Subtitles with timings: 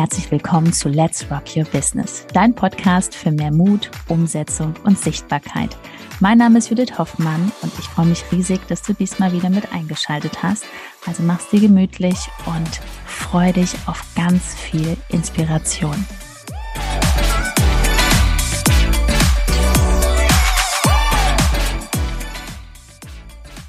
[0.00, 5.76] herzlich willkommen zu Let's Rock Your Business, dein Podcast für mehr Mut, Umsetzung und Sichtbarkeit.
[6.20, 9.74] Mein Name ist Judith Hoffmann und ich freue mich riesig, dass du diesmal wieder mit
[9.74, 10.64] eingeschaltet hast.
[11.06, 12.16] Also mach's dir gemütlich
[12.46, 16.06] und freu dich auf ganz viel Inspiration.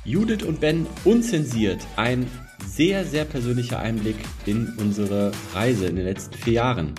[0.05, 1.85] Judith und Ben unzensiert.
[1.97, 2.25] Ein
[2.71, 6.93] sehr, sehr persönlicher Einblick in unsere Reise in den letzten vier Jahren.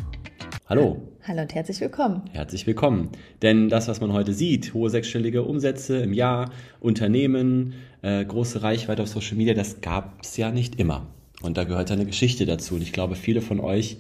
[0.69, 1.01] Hallo.
[1.27, 2.25] Hallo und herzlich willkommen.
[2.31, 3.09] Herzlich willkommen.
[3.41, 7.73] Denn das, was man heute sieht, hohe sechsstellige Umsätze im Jahr, Unternehmen,
[8.03, 11.07] äh, große Reichweite auf Social Media, das gab es ja nicht immer.
[11.41, 12.75] Und da gehört eine Geschichte dazu.
[12.75, 13.97] Und ich glaube, viele von euch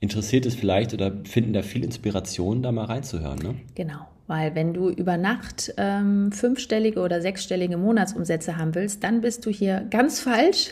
[0.00, 3.40] interessiert es vielleicht oder finden da viel Inspiration, da mal reinzuhören.
[3.40, 3.56] Ne?
[3.74, 4.06] Genau.
[4.26, 9.50] Weil wenn du über Nacht ähm, fünfstellige oder sechsstellige Monatsumsätze haben willst, dann bist du
[9.50, 10.70] hier ganz falsch.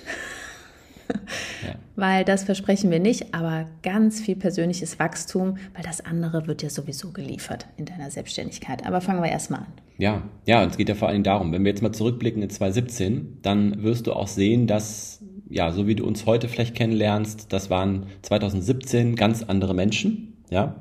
[1.67, 1.75] ja.
[1.95, 6.71] Weil das versprechen wir nicht, aber ganz viel persönliches Wachstum, weil das andere wird dir
[6.71, 8.87] sowieso geliefert in deiner Selbstständigkeit.
[8.87, 9.67] Aber fangen wir erstmal an.
[9.99, 12.49] Ja, ja, und es geht ja vor allem darum, wenn wir jetzt mal zurückblicken in
[12.49, 17.53] 2017, dann wirst du auch sehen, dass, ja, so wie du uns heute vielleicht kennenlernst,
[17.53, 20.77] das waren 2017 ganz andere Menschen, ja.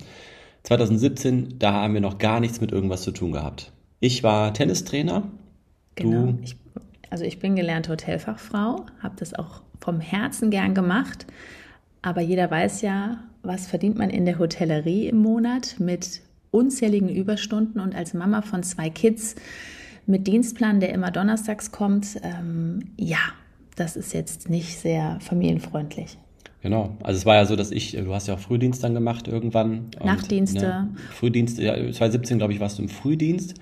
[0.63, 3.71] 2017, da haben wir noch gar nichts mit irgendwas zu tun gehabt.
[3.99, 5.23] Ich war Tennistrainer.
[5.95, 6.35] Genau.
[6.43, 6.55] Ich,
[7.09, 11.25] also ich bin gelernte Hotelfachfrau, habe das auch vom Herzen gern gemacht.
[12.01, 17.79] Aber jeder weiß ja, was verdient man in der Hotellerie im Monat mit unzähligen Überstunden
[17.79, 19.35] und als Mama von zwei Kids
[20.05, 23.19] mit Dienstplan, der immer donnerstags kommt, ähm, ja,
[23.75, 26.17] das ist jetzt nicht sehr familienfreundlich.
[26.61, 26.95] Genau.
[27.01, 29.87] Also es war ja so, dass ich, du hast ja auch Frühdienst dann gemacht irgendwann.
[30.03, 30.65] Nachtdienste.
[30.65, 33.55] Ne, Frühdienst, ja, 2017 glaube ich warst du im Frühdienst.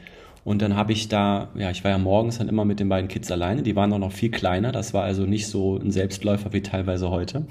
[0.43, 3.07] Und dann habe ich da, ja, ich war ja morgens dann immer mit den beiden
[3.07, 3.61] Kids alleine.
[3.61, 4.71] Die waren auch noch viel kleiner.
[4.71, 7.45] Das war also nicht so ein Selbstläufer wie teilweise heute.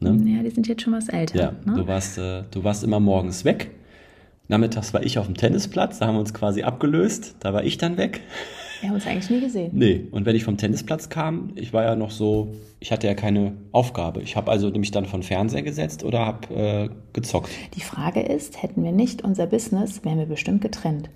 [0.00, 0.36] Ne?
[0.36, 1.38] Ja, die sind jetzt schon was älter.
[1.38, 1.78] Ja, ne?
[1.78, 3.70] du, warst, äh, du warst immer morgens weg.
[4.48, 5.98] Nachmittags war ich auf dem Tennisplatz.
[5.98, 7.36] Da haben wir uns quasi abgelöst.
[7.40, 8.20] Da war ich dann weg.
[8.80, 9.70] Wir haben uns eigentlich nie gesehen.
[9.74, 13.14] Nee, und wenn ich vom Tennisplatz kam, ich war ja noch so, ich hatte ja
[13.14, 14.22] keine Aufgabe.
[14.22, 17.50] Ich habe also nämlich dann von Fernseher gesetzt oder habe äh, gezockt.
[17.74, 21.10] Die Frage ist, hätten wir nicht unser Business, wären wir bestimmt getrennt.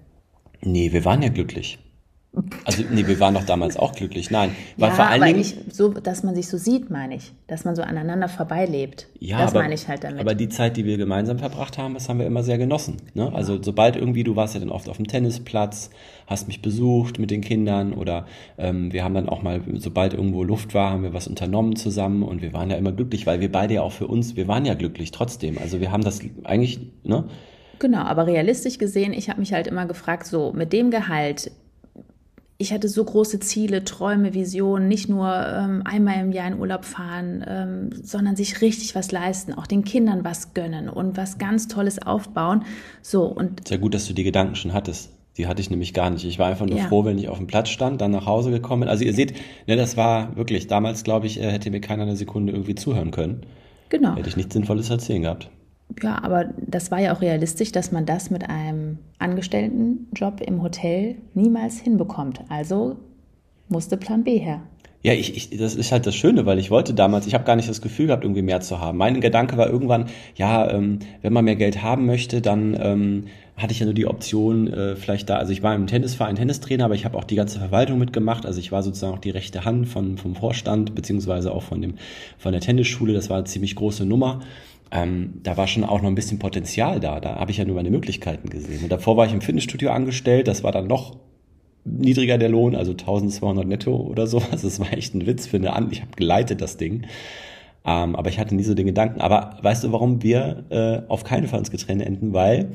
[0.63, 1.79] Nee, wir waren ja glücklich.
[2.65, 4.31] Also, nee, wir waren doch damals auch glücklich.
[4.31, 5.45] Nein, weil ja, vor allen Dingen.
[5.73, 7.33] So, dass man sich so sieht, meine ich.
[7.49, 9.09] Dass man so aneinander vorbeilebt.
[9.19, 10.21] Ja, das aber, meine ich halt damit.
[10.21, 12.99] Aber die Zeit, die wir gemeinsam verbracht haben, das haben wir immer sehr genossen.
[13.15, 13.25] Ne?
[13.25, 13.33] Ja.
[13.33, 15.91] Also, sobald irgendwie, du warst ja dann oft auf dem Tennisplatz,
[16.29, 18.27] hast mich besucht mit den Kindern oder
[18.59, 22.23] ähm, wir haben dann auch mal, sobald irgendwo Luft war, haben wir was unternommen zusammen
[22.23, 24.65] und wir waren ja immer glücklich, weil wir beide ja auch für uns, wir waren
[24.65, 25.59] ja glücklich trotzdem.
[25.59, 27.25] Also, wir haben das eigentlich, ne?
[27.81, 31.51] Genau, aber realistisch gesehen, ich habe mich halt immer gefragt, so mit dem Gehalt,
[32.61, 36.85] ich hatte so große Ziele, Träume, Visionen, nicht nur ähm, einmal im Jahr in Urlaub
[36.85, 41.69] fahren, ähm, sondern sich richtig was leisten, auch den Kindern was gönnen und was ganz
[41.69, 42.65] Tolles aufbauen.
[43.01, 45.11] So und sehr gut, dass du die Gedanken schon hattest.
[45.39, 46.27] Die hatte ich nämlich gar nicht.
[46.27, 46.89] Ich war einfach nur ja.
[46.89, 48.89] froh, wenn ich auf dem Platz stand, dann nach Hause gekommen bin.
[48.91, 49.33] Also ihr seht,
[49.67, 53.11] ne, das war wirklich damals, glaube ich, äh, hätte mir keiner eine Sekunde irgendwie zuhören
[53.11, 53.47] können.
[53.89, 54.17] Genau.
[54.17, 55.51] Hätte ich nichts Sinnvolles erzählen gehabt.
[56.03, 61.17] Ja, aber das war ja auch realistisch, dass man das mit einem Angestelltenjob im Hotel
[61.35, 62.41] niemals hinbekommt.
[62.49, 62.97] Also
[63.69, 64.63] musste Plan B her.
[65.03, 67.57] Ja, ich, ich, das ist halt das Schöne, weil ich wollte damals, ich habe gar
[67.57, 68.99] nicht das Gefühl gehabt, irgendwie mehr zu haben.
[68.99, 70.07] Mein Gedanke war irgendwann,
[70.37, 73.25] ja, ähm, wenn man mehr Geld haben möchte, dann ähm,
[73.57, 76.85] hatte ich ja nur die Option, äh, vielleicht da, also ich war im Tennisverein Tennistrainer,
[76.85, 78.45] aber ich habe auch die ganze Verwaltung mitgemacht.
[78.45, 81.95] Also ich war sozusagen auch die rechte Hand von, vom Vorstand, beziehungsweise auch von, dem,
[82.37, 83.15] von der Tennisschule.
[83.15, 84.41] Das war eine ziemlich große Nummer
[84.91, 87.21] ähm, da war schon auch noch ein bisschen Potenzial da.
[87.21, 88.83] Da habe ich ja nur meine Möglichkeiten gesehen.
[88.83, 91.17] Und davor war ich im Fitnessstudio angestellt, das war dann noch
[91.85, 94.63] niedriger der Lohn, also 1200 netto oder sowas.
[94.63, 95.89] Das war echt ein Witz für eine An.
[95.91, 97.07] Ich habe geleitet das Ding.
[97.85, 99.21] Ähm, aber ich hatte nie so den Gedanken.
[99.21, 102.33] Aber weißt du, warum wir äh, auf keinen Fall ins Getränke enden?
[102.33, 102.73] Weil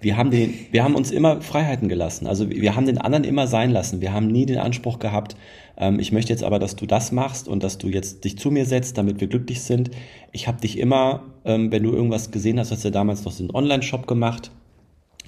[0.00, 2.26] wir haben, den, wir haben uns immer Freiheiten gelassen.
[2.26, 4.00] Also wir haben den anderen immer sein lassen.
[4.00, 5.36] Wir haben nie den Anspruch gehabt,
[5.76, 8.50] ähm, ich möchte jetzt aber, dass du das machst und dass du jetzt dich zu
[8.50, 9.90] mir setzt, damit wir glücklich sind.
[10.32, 13.32] Ich habe dich immer, ähm, wenn du irgendwas gesehen hast, hast du ja damals noch
[13.32, 14.50] so einen Online-Shop gemacht.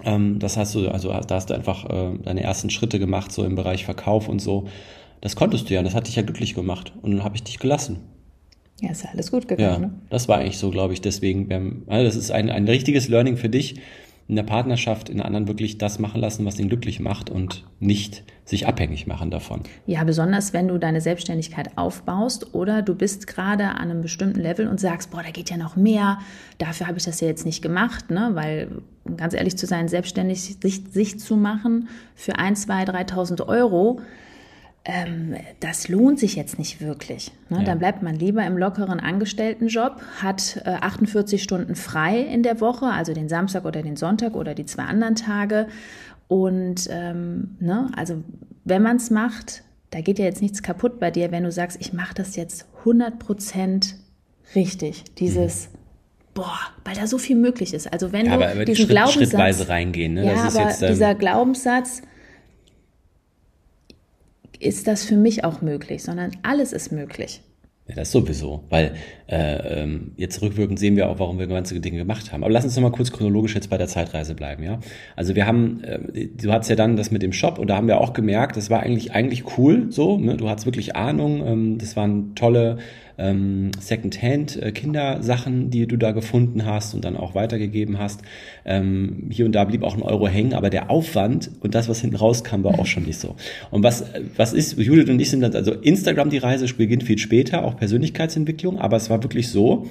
[0.04, 3.44] Ähm, das hast du, also da hast du einfach äh, deine ersten Schritte gemacht, so
[3.44, 4.68] im Bereich Verkauf und so.
[5.20, 6.92] Das konntest du ja, das hat dich ja glücklich gemacht.
[7.02, 7.98] Und dann habe ich dich gelassen.
[8.80, 9.82] Ja, ist ja alles gut gegangen.
[9.82, 9.94] Ja, ne?
[10.08, 11.00] das war eigentlich so, glaube ich.
[11.00, 13.80] Deswegen, also das ist ein, ein richtiges Learning für dich
[14.28, 17.64] in der Partnerschaft in der anderen wirklich das machen lassen, was ihn glücklich macht und
[17.80, 19.62] nicht sich abhängig machen davon.
[19.86, 24.69] Ja, besonders wenn du deine Selbstständigkeit aufbaust oder du bist gerade an einem bestimmten Level
[24.69, 26.19] und sagst, boah, da geht ja noch mehr,
[26.58, 28.30] dafür habe ich das ja jetzt nicht gemacht, ne?
[28.34, 33.46] weil um ganz ehrlich zu sein, selbstständig sich, sich zu machen für ein, zwei, 3.000
[33.46, 34.00] Euro,
[34.84, 37.30] ähm, das lohnt sich jetzt nicht wirklich.
[37.50, 37.58] Ne?
[37.58, 37.64] Ja.
[37.64, 42.86] Dann bleibt man lieber im lockeren Angestelltenjob, hat äh, 48 Stunden frei in der Woche,
[42.86, 45.69] also den Samstag oder den Sonntag oder die zwei anderen Tage.
[46.26, 48.22] Und ähm, ne, also
[48.64, 51.78] wenn man es macht, da geht ja jetzt nichts kaputt bei dir, wenn du sagst,
[51.81, 53.96] ich mache das jetzt 100 Prozent
[54.54, 55.04] richtig.
[55.19, 55.78] Dieses, mhm.
[56.34, 57.92] boah, weil da so viel möglich ist.
[57.92, 60.14] Also wenn ja, du diesen Schritt, Glaubenssatz, schrittweise reingehen.
[60.14, 60.26] Ne?
[60.26, 62.02] Ja, aber ähm, dieser Glaubenssatz,
[64.60, 67.40] ist das für mich auch möglich, sondern alles ist möglich.
[67.88, 68.93] Ja, das sowieso, weil
[69.28, 72.44] äh, ähm, jetzt rückwirkend sehen wir auch, warum wir ganze Dinge gemacht haben.
[72.44, 74.78] Aber lass uns noch mal kurz chronologisch jetzt bei der Zeitreise bleiben, ja.
[75.16, 77.88] Also wir haben, äh, du hattest ja dann das mit dem Shop und da haben
[77.88, 80.19] wir auch gemerkt, das war eigentlich eigentlich cool, so.
[80.19, 80.37] Ne?
[80.37, 82.76] Du hattest wirklich Ahnung, ähm, das waren tolle
[83.19, 88.23] ähm, Secondhand-Kindersachen, äh, die du da gefunden hast und dann auch weitergegeben hast.
[88.65, 92.00] Ähm, hier und da blieb auch ein Euro hängen, aber der Aufwand und das, was
[92.00, 93.35] hinten rauskam, war auch schon nicht so.
[93.70, 94.05] Und was,
[94.37, 97.76] was ist, Judith und ich sind dann, also Instagram, die Reise beginnt viel später, auch
[97.76, 99.87] Persönlichkeitsentwicklung, aber es war wirklich so,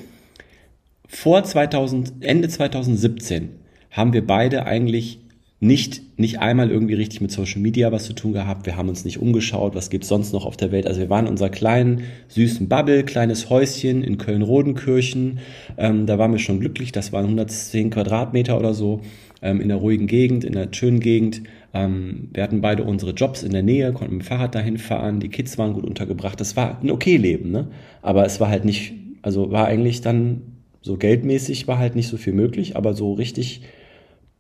[1.08, 3.50] vor 2000, Ende 2017
[3.92, 5.20] haben wir beide eigentlich
[5.60, 8.68] nicht, nicht einmal irgendwie richtig mit Social Media was zu tun gehabt.
[8.68, 10.86] Wir haben uns nicht umgeschaut, was gibt's sonst noch auf der Welt.
[10.86, 15.40] Also wir waren in unserer kleinen, süßen Bubble, kleines Häuschen in Köln-Rodenkirchen.
[15.78, 16.92] Ähm, da waren wir schon glücklich.
[16.92, 19.02] Das waren 110 Quadratmeter oder so
[19.42, 21.42] ähm, in der ruhigen Gegend, in der schönen Gegend.
[21.74, 25.20] Ähm, wir hatten beide unsere Jobs in der Nähe, konnten mit dem Fahrrad dahin fahren.
[25.20, 26.40] Die Kids waren gut untergebracht.
[26.40, 27.68] Das war ein okay Leben, ne?
[28.04, 28.94] Aber es war halt nicht,
[29.24, 30.42] also war eigentlich dann
[30.82, 33.62] so geldmäßig war halt nicht so viel möglich, aber so richtig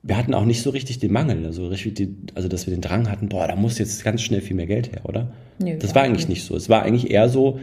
[0.08, 2.82] wir hatten auch nicht so richtig den Mangel, also, richtig die, also dass wir den
[2.82, 5.32] Drang hatten, boah, da muss jetzt ganz schnell viel mehr Geld her, oder?
[5.60, 6.56] Nö, das war eigentlich nicht so.
[6.56, 7.60] Es war eigentlich eher so,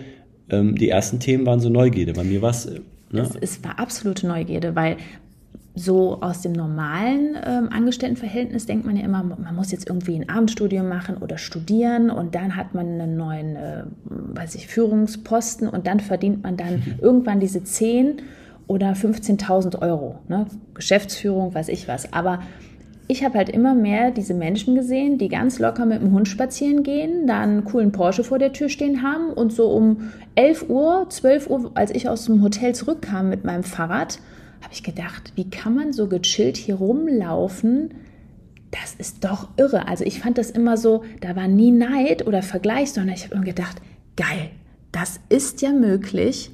[0.51, 2.13] ähm, die ersten Themen waren so Neugierde.
[2.13, 2.67] Bei mir war es.
[2.67, 2.81] Äh,
[3.11, 3.23] ne?
[3.23, 4.99] es, es war absolute Neugierde, weil
[5.75, 10.29] so aus dem normalen ähm, Angestelltenverhältnis denkt man ja immer, man muss jetzt irgendwie ein
[10.29, 15.87] Abendstudium machen oder studieren und dann hat man einen neuen, äh, weiß ich, Führungsposten und
[15.87, 18.19] dann verdient man dann irgendwann diese 10
[18.67, 20.19] oder 15.000 Euro.
[20.29, 20.47] Ne?
[20.75, 22.13] Geschäftsführung, weiß ich was.
[22.13, 22.41] Aber
[23.07, 26.83] ich habe halt immer mehr diese Menschen gesehen, die ganz locker mit dem Hund spazieren
[26.83, 31.07] gehen, da einen coolen Porsche vor der Tür stehen haben und so um 11 Uhr,
[31.09, 34.21] 12 Uhr, als ich aus dem Hotel zurückkam mit meinem Fahrrad,
[34.63, 37.91] habe ich gedacht, wie kann man so gechillt hier rumlaufen?
[38.71, 39.87] Das ist doch irre.
[39.87, 43.35] Also ich fand das immer so, da war nie Neid oder Vergleich, sondern ich habe
[43.35, 43.83] immer gedacht,
[44.17, 44.51] geil,
[44.93, 46.51] das ist ja möglich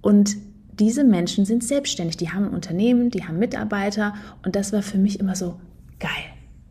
[0.00, 0.36] und
[0.82, 4.14] diese Menschen sind selbstständig, die haben ein Unternehmen, die haben Mitarbeiter
[4.44, 5.54] und das war für mich immer so
[6.00, 6.10] geil.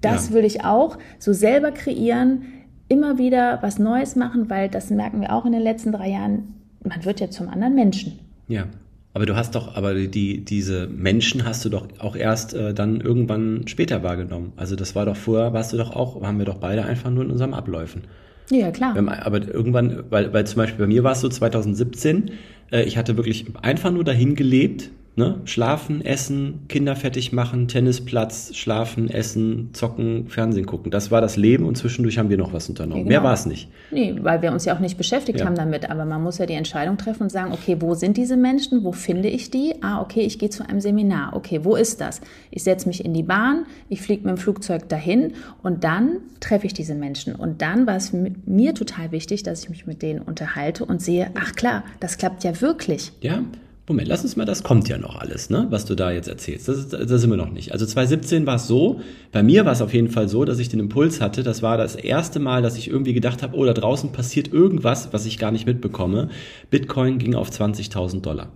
[0.01, 0.35] Das ja.
[0.35, 2.41] will ich auch so selber kreieren,
[2.89, 6.55] immer wieder was Neues machen, weil das merken wir auch in den letzten drei Jahren,
[6.83, 8.19] man wird ja zum anderen Menschen.
[8.49, 8.65] Ja.
[9.13, 12.99] Aber du hast doch, aber die, diese Menschen hast du doch auch erst äh, dann
[12.99, 14.51] irgendwann später wahrgenommen.
[14.57, 17.23] Also das war doch vorher, warst du doch auch, waren wir doch beide einfach nur
[17.23, 18.03] in unserem Abläufen.
[18.49, 18.95] Ja, klar.
[18.97, 22.31] Aber irgendwann, weil, weil zum Beispiel bei mir war es so 2017, äh,
[22.71, 25.41] ich hatte wirklich einfach nur dahin gelebt, Ne?
[25.43, 30.89] Schlafen, essen, Kinder fertig machen, Tennisplatz, schlafen, essen, zocken, Fernsehen gucken.
[30.89, 32.99] Das war das Leben und zwischendurch haben wir noch was unternommen.
[32.99, 33.09] Ja, genau.
[33.09, 33.69] Mehr war es nicht.
[33.91, 35.45] Nee, weil wir uns ja auch nicht beschäftigt ja.
[35.45, 35.89] haben damit.
[35.89, 38.85] Aber man muss ja die Entscheidung treffen und sagen, okay, wo sind diese Menschen?
[38.85, 39.75] Wo finde ich die?
[39.81, 41.35] Ah, okay, ich gehe zu einem Seminar.
[41.35, 42.21] Okay, wo ist das?
[42.49, 46.67] Ich setze mich in die Bahn, ich fliege mit dem Flugzeug dahin und dann treffe
[46.67, 47.35] ich diese Menschen.
[47.35, 51.31] Und dann war es mir total wichtig, dass ich mich mit denen unterhalte und sehe,
[51.37, 53.11] ach klar, das klappt ja wirklich.
[53.19, 53.43] Ja.
[53.91, 56.67] Moment, lass uns mal, das kommt ja noch alles, ne, was du da jetzt erzählst.
[56.67, 57.73] Das, ist, das sind wir noch nicht.
[57.73, 60.69] Also 2017 war es so, bei mir war es auf jeden Fall so, dass ich
[60.69, 63.73] den Impuls hatte, das war das erste Mal, dass ich irgendwie gedacht habe, oh, da
[63.73, 66.29] draußen passiert irgendwas, was ich gar nicht mitbekomme.
[66.69, 68.51] Bitcoin ging auf 20.000 Dollar.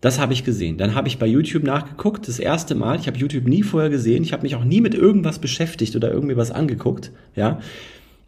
[0.00, 0.78] Das habe ich gesehen.
[0.78, 2.98] Dann habe ich bei YouTube nachgeguckt, das erste Mal.
[3.00, 4.22] Ich habe YouTube nie vorher gesehen.
[4.22, 7.10] Ich habe mich auch nie mit irgendwas beschäftigt oder irgendwie was angeguckt.
[7.34, 7.58] Ja,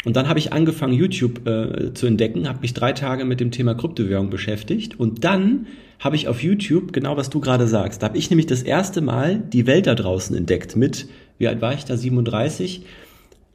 [0.05, 3.51] und dann habe ich angefangen, YouTube äh, zu entdecken, habe mich drei Tage mit dem
[3.51, 5.67] Thema Kryptowährung beschäftigt und dann
[5.99, 8.03] habe ich auf YouTube genau, was du gerade sagst.
[8.03, 11.61] Da habe ich nämlich das erste Mal die Welt da draußen entdeckt mit, wie alt
[11.61, 12.85] war ich da, 37,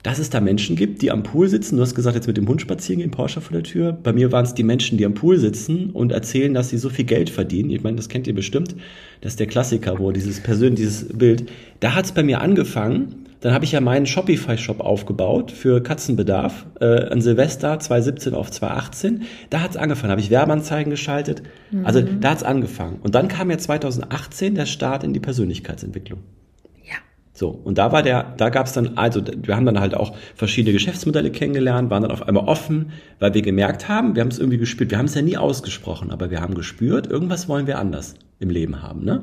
[0.04, 1.78] dass es da Menschen gibt, die am Pool sitzen.
[1.78, 3.94] Du hast gesagt, jetzt mit dem Hund spazieren gehen, Porsche vor der Tür.
[3.94, 6.90] Bei mir waren es die Menschen, die am Pool sitzen und erzählen, dass sie so
[6.90, 7.70] viel Geld verdienen.
[7.70, 8.76] Ich meine, das kennt ihr bestimmt.
[9.22, 11.50] Das ist der Klassiker, wo dieses Persön, dieses Bild.
[11.80, 16.66] Da hat es bei mir angefangen, dann habe ich ja meinen Shopify-Shop aufgebaut für Katzenbedarf
[16.80, 19.24] äh, an Silvester 2017 auf 2018.
[19.50, 21.44] Da hat es angefangen, habe ich Werbeanzeigen geschaltet.
[21.70, 21.86] Mhm.
[21.86, 23.00] Also da hat es angefangen.
[23.04, 26.22] Und dann kam ja 2018 der Start in die Persönlichkeitsentwicklung.
[26.86, 26.96] Ja.
[27.34, 30.16] So, und da war der, da gab es dann, also wir haben dann halt auch
[30.36, 34.40] verschiedene Geschäftsmodelle kennengelernt, waren dann auf einmal offen, weil wir gemerkt haben, wir haben es
[34.40, 37.78] irgendwie gespürt, wir haben es ja nie ausgesprochen, aber wir haben gespürt, irgendwas wollen wir
[37.78, 39.22] anders im Leben haben, ne?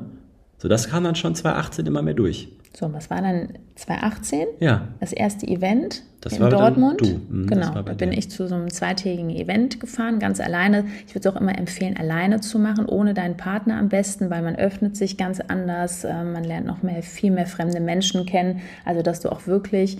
[0.59, 2.49] So, das kam dann schon 2018 immer mehr durch.
[2.73, 4.47] So, was war dann 2018?
[4.59, 4.87] Ja.
[5.01, 7.01] Das erste Event Das in Dortmund.
[7.01, 8.17] Mhm, das genau, war bei da bin dir.
[8.17, 10.85] ich zu so einem zweitägigen Event gefahren, ganz alleine.
[11.05, 14.41] Ich würde es auch immer empfehlen, alleine zu machen, ohne deinen Partner am besten, weil
[14.41, 18.61] man öffnet sich ganz anders, äh, man lernt noch mehr, viel mehr fremde Menschen kennen.
[18.85, 19.97] Also, dass du auch wirklich,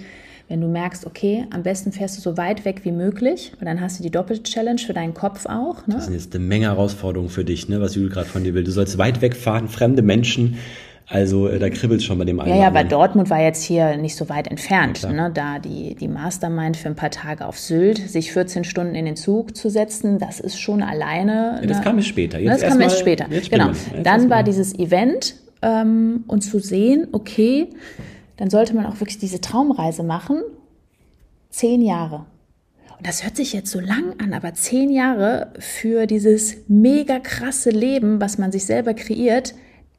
[0.47, 3.81] wenn du merkst, okay, am besten fährst du so weit weg wie möglich, weil dann
[3.81, 5.87] hast du die Doppel-Challenge für deinen Kopf auch.
[5.87, 5.95] Ne?
[5.95, 8.63] Das sind jetzt eine Menge Herausforderungen für dich, ne, was Jule gerade von dir will.
[8.63, 10.57] Du sollst weit wegfahren, fremde Menschen.
[11.11, 12.49] Also äh, da kribbelt schon bei dem einen.
[12.55, 12.83] Ja, ja, aber.
[12.83, 15.01] Dortmund war jetzt hier nicht so weit entfernt.
[15.01, 15.31] Ja, ne?
[15.33, 19.15] Da die, die Mastermind für ein paar Tage auf Sylt, sich 14 Stunden in den
[19.17, 21.59] Zug zu setzen, das ist schon alleine.
[21.61, 22.39] Ja, das eine- kam erst später.
[22.39, 23.25] Jetzt das kam erst später.
[23.29, 23.67] jetzt Genau.
[23.67, 27.67] Jetzt Dann war dieses Event ähm, und zu sehen, okay,
[28.37, 30.41] dann sollte man auch wirklich diese Traumreise machen.
[31.49, 32.25] Zehn Jahre.
[32.97, 37.69] Und das hört sich jetzt so lang an, aber zehn Jahre für dieses mega krasse
[37.69, 39.53] Leben, was man sich selber kreiert,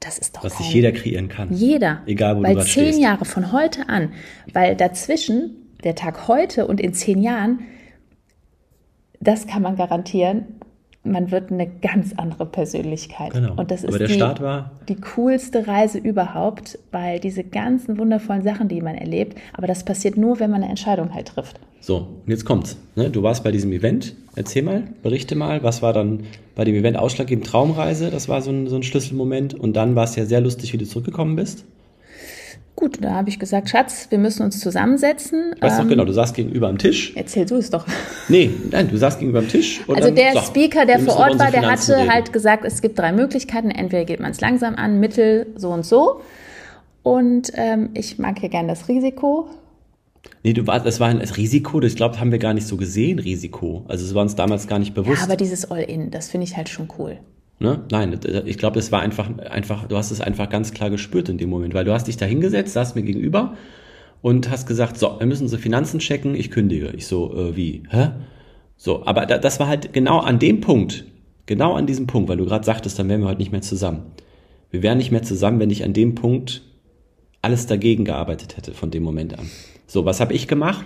[0.04, 1.52] das ist doch Was kein- sich jeder kreieren kann.
[1.52, 2.02] jeder.
[2.06, 3.00] Egal, wo du Weil grad zehn stehst.
[3.00, 4.12] Jahre von heute an,
[4.52, 7.60] weil dazwischen, der Tag heute und in zehn Jahren,
[9.20, 10.46] das kann man garantieren,
[11.04, 13.32] man wird eine ganz andere Persönlichkeit.
[13.32, 13.54] Genau.
[13.56, 18.80] Und das ist die, war- die coolste Reise überhaupt, weil diese ganzen wundervollen Sachen, die
[18.80, 21.58] man erlebt, aber das passiert nur, wenn man eine Entscheidung halt trifft.
[21.80, 22.76] So, und jetzt kommt's.
[22.94, 23.10] Ne?
[23.10, 24.14] Du warst bei diesem Event.
[24.36, 26.20] Erzähl mal, berichte mal, was war dann
[26.54, 27.44] bei dem Event ausschlaggebend?
[27.46, 29.54] Traumreise, das war so ein, so ein Schlüsselmoment.
[29.54, 31.64] Und dann war es ja sehr lustig, wie du zurückgekommen bist.
[32.74, 35.54] Gut, da habe ich gesagt, Schatz, wir müssen uns zusammensetzen.
[35.60, 37.12] Weißt du Ähm, noch genau, du saßt gegenüber am Tisch.
[37.14, 37.86] Erzähl du es doch.
[38.28, 39.82] Nee, nein, du saßt gegenüber am Tisch.
[39.88, 42.12] Also dann, der so, Speaker, der vor Ort war, der Finanzen hatte reden.
[42.12, 43.70] halt gesagt, es gibt drei Möglichkeiten.
[43.70, 46.22] Entweder geht man es langsam an, mittel, so und so.
[47.02, 49.48] Und ähm, ich mag hier gerne das Risiko.
[50.42, 52.66] Nee, du warst, das war ein das Risiko, das, ich glaube, haben wir gar nicht
[52.66, 53.84] so gesehen, Risiko.
[53.88, 55.22] Also es war uns damals gar nicht Ja, bewusst.
[55.22, 57.18] aber dieses All-In, das finde ich halt schon cool.
[57.62, 57.84] Ne?
[57.92, 61.38] Nein, ich glaube, das war einfach, einfach, du hast es einfach ganz klar gespürt in
[61.38, 63.56] dem Moment, weil du hast dich da hingesetzt, saßt mir gegenüber
[64.20, 66.88] und hast gesagt, so, wir müssen unsere Finanzen checken, ich kündige.
[66.96, 67.84] Ich so, äh, wie?
[67.88, 68.10] Hä?
[68.76, 71.04] So, aber da, das war halt genau an dem Punkt,
[71.46, 74.06] genau an diesem Punkt, weil du gerade sagtest, dann wären wir heute nicht mehr zusammen.
[74.72, 76.62] Wir wären nicht mehr zusammen, wenn ich an dem Punkt
[77.42, 79.48] alles dagegen gearbeitet hätte von dem Moment an.
[79.86, 80.84] So, was habe ich gemacht?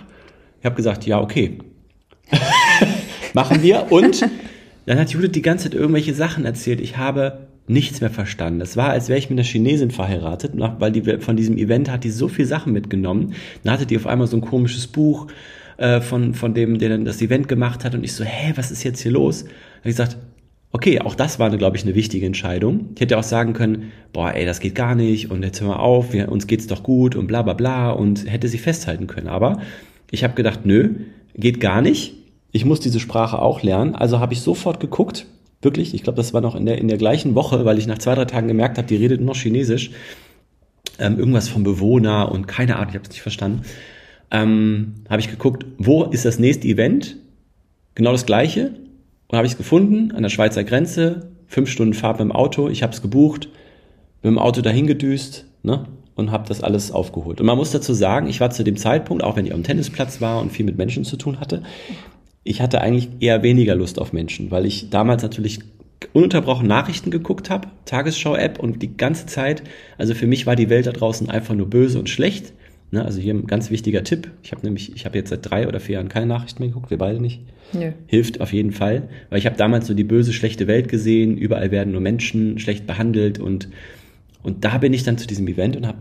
[0.59, 1.57] Ich habe gesagt, ja, okay.
[3.33, 3.91] Machen wir.
[3.91, 4.23] Und
[4.87, 6.81] dann hat Judith die ganze Zeit irgendwelche Sachen erzählt.
[6.81, 8.61] Ich habe nichts mehr verstanden.
[8.61, 12.03] Es war, als wäre ich mit einer Chinesin verheiratet, weil die von diesem Event hat
[12.03, 13.33] die so viel Sachen mitgenommen.
[13.63, 15.27] Dann hatte die auf einmal so ein komisches Buch
[15.77, 17.93] äh, von, von dem, der dann das Event gemacht hat.
[17.93, 19.43] Und ich so, hä, was ist jetzt hier los?
[19.43, 20.17] Dann habe ich gesagt,
[20.71, 22.89] Okay, auch das war, glaube ich, eine wichtige Entscheidung.
[22.95, 25.77] Ich hätte auch sagen können, boah, ey, das geht gar nicht und jetzt hör mal
[25.77, 29.29] auf, wir, uns geht's doch gut und bla bla bla und hätte sie festhalten können.
[29.29, 29.61] Aber
[30.11, 30.95] ich habe gedacht, nö,
[31.35, 32.15] geht gar nicht.
[32.57, 33.93] Ich muss diese Sprache auch lernen.
[33.93, 35.27] Also habe ich sofort geguckt,
[35.61, 37.99] wirklich, ich glaube, das war noch in der, in der gleichen Woche, weil ich nach
[37.99, 39.91] zwei, drei Tagen gemerkt habe, die redet nur noch Chinesisch.
[40.97, 43.61] Ähm, irgendwas vom Bewohner und keine Ahnung, ich habe es nicht verstanden.
[44.31, 47.17] Ähm, habe ich geguckt, wo ist das nächste Event?
[47.93, 48.73] Genau das gleiche.
[49.27, 52.69] Und habe ich es gefunden an der Schweizer Grenze, fünf Stunden Fahrt mit dem Auto,
[52.69, 53.49] ich habe es gebucht,
[54.23, 55.85] mit dem Auto dahin gedüst ne,
[56.15, 57.39] und habe das alles aufgeholt.
[57.39, 60.21] Und man muss dazu sagen, ich war zu dem Zeitpunkt, auch wenn ich am Tennisplatz
[60.21, 61.61] war und viel mit Menschen zu tun hatte,
[62.47, 65.59] ich hatte eigentlich eher weniger Lust auf Menschen, weil ich damals natürlich
[66.13, 69.63] ununterbrochen Nachrichten geguckt habe, Tagesschau-App und die ganze Zeit,
[69.97, 72.53] also für mich war die Welt da draußen einfach nur böse und schlecht.
[72.89, 74.31] Ne, also hier ein ganz wichtiger Tipp.
[74.43, 76.89] Ich habe nämlich, ich habe jetzt seit drei oder vier Jahren keine Nachrichten mehr geguckt,
[76.89, 77.41] wir beide nicht.
[77.73, 77.91] Nö.
[78.05, 81.69] Hilft auf jeden Fall, weil ich habe damals so die böse, schlechte Welt gesehen, überall
[81.71, 83.67] werden nur Menschen schlecht behandelt und,
[84.41, 85.97] und da bin ich dann zu diesem Event und habe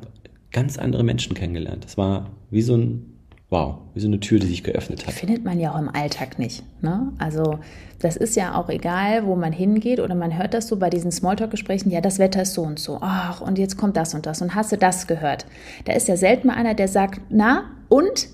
[0.53, 1.85] ganz andere Menschen kennengelernt.
[1.85, 3.15] Das war wie so ein,
[3.57, 5.15] wow, wie so eine Tür, die sich geöffnet hat.
[5.15, 6.63] Findet man ja auch im Alltag nicht.
[6.83, 7.13] Ne?
[7.19, 7.59] Also
[8.01, 11.11] das ist ja auch egal, wo man hingeht oder man hört das so bei diesen
[11.11, 14.43] Smalltalk-Gesprächen, ja, das Wetter ist so und so, ach, und jetzt kommt das und das
[14.43, 15.47] und hast du das gehört?
[15.87, 18.29] Da ist ja selten mal einer, der sagt, na, und?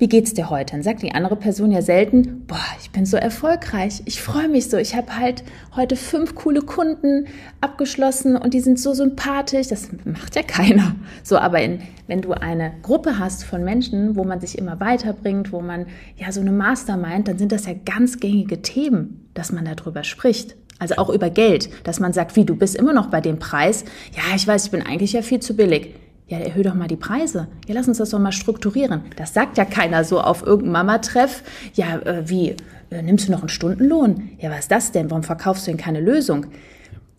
[0.00, 0.72] Wie geht's dir heute?
[0.72, 4.70] Dann sagt die andere Person ja selten, boah, ich bin so erfolgreich, ich freue mich
[4.70, 5.44] so, ich habe halt
[5.76, 7.26] heute fünf coole Kunden
[7.60, 9.68] abgeschlossen und die sind so sympathisch.
[9.68, 10.96] Das macht ja keiner.
[11.22, 15.52] So, aber in, wenn du eine Gruppe hast von Menschen, wo man sich immer weiterbringt,
[15.52, 15.84] wo man
[16.16, 20.56] ja so eine Mastermind, dann sind das ja ganz gängige Themen, dass man darüber spricht.
[20.78, 23.84] Also auch über Geld, dass man sagt, wie du bist immer noch bei dem Preis.
[24.16, 25.94] Ja, ich weiß, ich bin eigentlich ja viel zu billig.
[26.30, 27.48] Ja, erhöh doch mal die Preise.
[27.66, 29.02] Ja, lass uns das doch mal strukturieren.
[29.16, 31.42] Das sagt ja keiner so auf irgendeinem Mama-Treff.
[31.74, 32.54] Ja, äh, wie,
[32.90, 34.30] äh, nimmst du noch einen Stundenlohn?
[34.38, 35.10] Ja, was ist das denn?
[35.10, 36.46] Warum verkaufst du denn keine Lösung?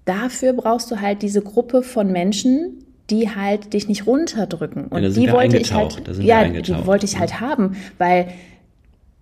[0.06, 4.86] Dafür brauchst du halt diese Gruppe von Menschen, die halt dich nicht runterdrücken.
[4.86, 8.30] Und sind die wollte ich halt, ja, die wollte ich halt haben, weil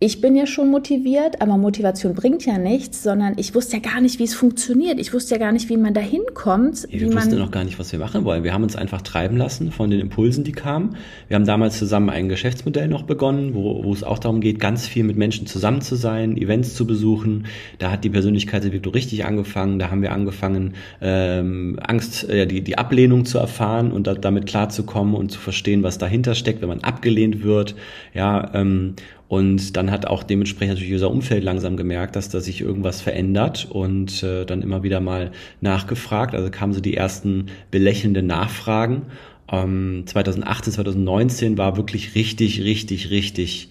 [0.01, 3.99] ich bin ja schon motiviert, aber Motivation bringt ja nichts, sondern ich wusste ja gar
[3.99, 4.97] nicht, wie es funktioniert.
[4.97, 6.87] Ich wusste ja gar nicht, wie man da hinkommt.
[6.89, 8.45] Wir wussten noch gar nicht, was wir machen wollen.
[8.45, 10.95] Wir haben uns einfach treiben lassen von den Impulsen, die kamen.
[11.27, 14.87] Wir haben damals zusammen ein Geschäftsmodell noch begonnen, wo, wo es auch darum geht, ganz
[14.87, 17.47] viel mit Menschen zusammen zu sein, Events zu besuchen.
[17.77, 19.79] Da hat die Persönlichkeitsentwicklung richtig angefangen.
[19.79, 24.45] Da haben wir angefangen, ähm, Angst, äh, die, die Ablehnung zu erfahren und da, damit
[24.45, 27.75] klarzukommen und zu verstehen, was dahinter steckt, wenn man abgelehnt wird.
[28.13, 28.95] Ja, ähm,
[29.29, 33.67] und dann hat auch dementsprechend natürlich unser Umfeld langsam gemerkt, dass da sich irgendwas verändert
[33.69, 35.31] und äh, dann immer wieder mal
[35.61, 36.33] nachgefragt.
[36.33, 39.03] Also kamen so die ersten belächelnden Nachfragen.
[39.51, 43.69] Ähm, 2018, 2019 war wirklich richtig, richtig, richtig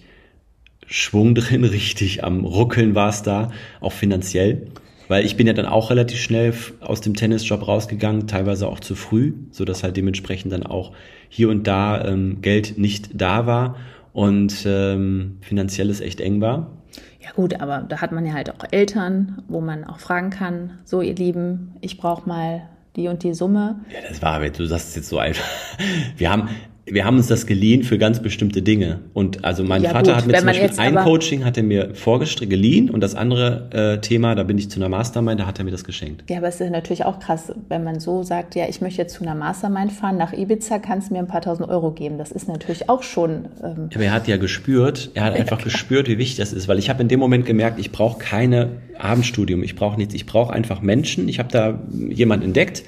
[0.87, 3.51] Schwung drin, richtig am Ruckeln war es da,
[3.81, 4.67] auch finanziell.
[5.09, 8.95] Weil ich bin ja dann auch relativ schnell aus dem Tennisjob rausgegangen, teilweise auch zu
[8.95, 10.93] früh, so dass halt dementsprechend dann auch
[11.27, 13.75] hier und da ähm, Geld nicht da war
[14.13, 16.71] und ähm, finanziell ist echt eng war.
[17.21, 20.79] Ja gut, aber da hat man ja halt auch Eltern, wo man auch fragen kann,
[20.85, 22.63] so ihr Lieben, ich brauche mal
[22.95, 23.79] die und die Summe.
[23.93, 25.45] Ja, das war, du sagst es jetzt so einfach.
[26.17, 26.49] Wir haben,
[26.91, 28.99] wir haben uns das geliehen für ganz bestimmte Dinge.
[29.13, 31.95] Und also mein ja, Vater gut, hat mir zum Beispiel ein Coaching hat er mir
[31.95, 35.59] vorgestrichen geliehen und das andere äh, Thema, da bin ich zu einer Mastermind, da hat
[35.59, 36.23] er mir das geschenkt.
[36.29, 39.13] Ja, aber es ist natürlich auch krass, wenn man so sagt, ja, ich möchte jetzt
[39.13, 42.17] zu einer Mastermind fahren, nach Ibiza kannst du mir ein paar tausend Euro geben.
[42.17, 43.45] Das ist natürlich auch schon.
[43.63, 45.71] Ähm aber er hat ja gespürt, er hat ja, einfach klar.
[45.71, 48.69] gespürt, wie wichtig das ist, weil ich habe in dem Moment gemerkt, ich brauche keine
[48.97, 51.29] Abendstudium, ich brauche nichts, ich brauche einfach Menschen.
[51.29, 51.79] Ich habe da
[52.09, 52.83] jemanden entdeckt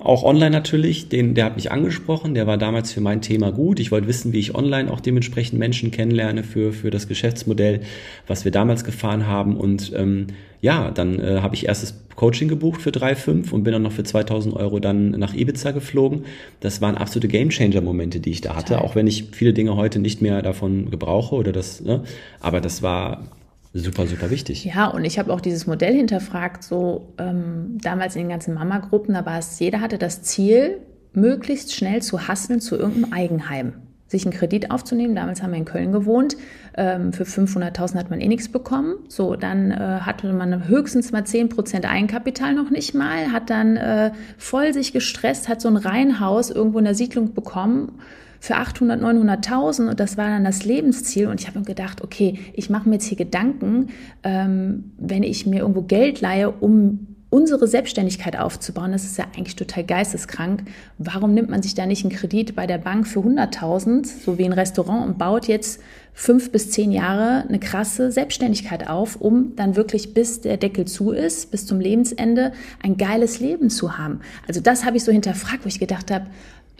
[0.00, 3.78] auch online natürlich, den, der hat mich angesprochen, der war damals für mein Thema gut.
[3.80, 7.80] Ich wollte wissen, wie ich online auch dementsprechend Menschen kennenlerne für, für das Geschäftsmodell,
[8.26, 9.56] was wir damals gefahren haben.
[9.56, 10.28] Und ähm,
[10.62, 14.02] ja, dann äh, habe ich erstes Coaching gebucht für 3,5 und bin dann noch für
[14.02, 16.24] 2000 Euro dann nach Ibiza geflogen.
[16.60, 20.22] Das waren absolute Gamechanger-Momente, die ich da hatte, auch wenn ich viele Dinge heute nicht
[20.22, 22.02] mehr davon gebrauche oder das, ne?
[22.40, 23.24] aber das war
[23.72, 24.64] Super, super wichtig.
[24.64, 29.14] Ja, und ich habe auch dieses Modell hinterfragt, so ähm, damals in den ganzen Mama-Gruppen,
[29.14, 30.78] da war es, jeder hatte das Ziel,
[31.12, 33.72] möglichst schnell zu hasseln zu irgendeinem Eigenheim.
[34.08, 35.14] Sich einen Kredit aufzunehmen.
[35.14, 36.36] Damals haben wir in Köln gewohnt.
[36.76, 38.96] Ähm, für 500.000 hat man eh nichts bekommen.
[39.06, 44.10] So, dann äh, hatte man höchstens mal 10% Eigenkapital noch nicht mal, hat dann äh,
[44.36, 48.00] voll sich gestresst, hat so ein Reihenhaus irgendwo in der Siedlung bekommen
[48.40, 52.38] für 800, 900.000 und das war dann das Lebensziel und ich habe mir gedacht, okay,
[52.54, 53.88] ich mache mir jetzt hier Gedanken,
[54.22, 59.54] ähm, wenn ich mir irgendwo Geld leihe, um unsere Selbstständigkeit aufzubauen, das ist ja eigentlich
[59.54, 60.64] total geisteskrank.
[60.98, 64.44] Warum nimmt man sich da nicht einen Kredit bei der Bank für 100.000, so wie
[64.44, 65.80] ein Restaurant, und baut jetzt
[66.12, 71.12] fünf bis zehn Jahre eine krasse Selbstständigkeit auf, um dann wirklich bis der Deckel zu
[71.12, 74.20] ist, bis zum Lebensende, ein geiles Leben zu haben?
[74.48, 76.26] Also das habe ich so hinterfragt, wo ich gedacht habe,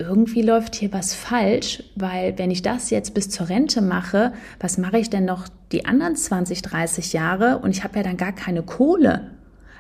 [0.01, 4.79] irgendwie läuft hier was falsch, weil wenn ich das jetzt bis zur Rente mache, was
[4.79, 8.33] mache ich denn noch die anderen 20, 30 Jahre und ich habe ja dann gar
[8.33, 9.31] keine Kohle.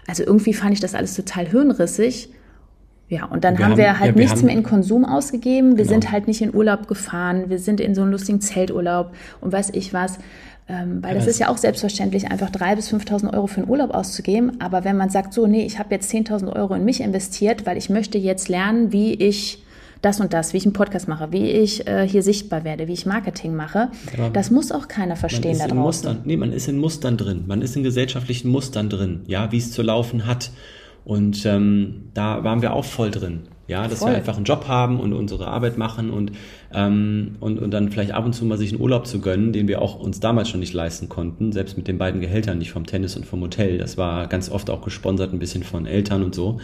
[0.06, 2.30] Also irgendwie fand ich das alles total hirnrissig.
[3.08, 5.70] Ja, und dann wir haben wir halt ja, wir nichts haben, mehr in Konsum ausgegeben.
[5.70, 5.88] Wir genau.
[5.88, 7.50] sind halt nicht in Urlaub gefahren.
[7.50, 10.18] Wir sind in so einen lustigen Zelturlaub und weiß ich was.
[10.68, 13.68] Ähm, weil ja, das ist ja auch selbstverständlich, einfach 3.000 bis 5.000 Euro für einen
[13.68, 14.60] Urlaub auszugeben.
[14.60, 17.76] Aber wenn man sagt, so, nee, ich habe jetzt 10.000 Euro in mich investiert, weil
[17.76, 19.64] ich möchte jetzt lernen, wie ich
[20.02, 22.92] das und das, wie ich einen Podcast mache, wie ich äh, hier sichtbar werde, wie
[22.92, 23.88] ich Marketing mache.
[24.16, 24.30] Ja.
[24.30, 25.76] Das muss auch keiner verstehen da draußen.
[25.76, 29.58] Mustern, nee, man ist in Mustern drin, man ist in gesellschaftlichen Mustern drin, ja, wie
[29.58, 30.50] es zu laufen hat.
[31.04, 33.40] Und ähm, da waren wir auch voll drin.
[33.70, 34.10] Ja, dass voll.
[34.10, 36.32] wir einfach einen Job haben und unsere Arbeit machen und,
[36.74, 39.68] ähm, und, und dann vielleicht ab und zu mal sich einen Urlaub zu gönnen, den
[39.68, 42.84] wir auch uns damals schon nicht leisten konnten, selbst mit den beiden Gehältern, nicht vom
[42.84, 43.78] Tennis und vom Hotel.
[43.78, 46.58] Das war ganz oft auch gesponsert ein bisschen von Eltern und so.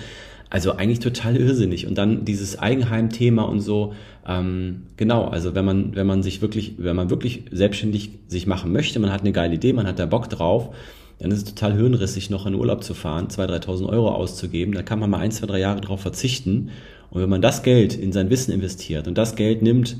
[0.49, 1.87] Also eigentlich total irrsinnig.
[1.87, 3.95] Und dann dieses Eigenheim-Thema und so.
[4.27, 8.73] Ähm, genau, also wenn man, wenn man sich wirklich, wenn man wirklich selbstständig sich machen
[8.73, 10.75] möchte, man hat eine geile Idee, man hat da Bock drauf,
[11.19, 14.75] dann ist es total hirnrissig, noch in Urlaub zu fahren, 2.000, 3.000 Euro auszugeben.
[14.75, 16.71] Da kann man mal ein, zwei, drei Jahre drauf verzichten.
[17.11, 19.97] Und wenn man das Geld in sein Wissen investiert und das Geld nimmt,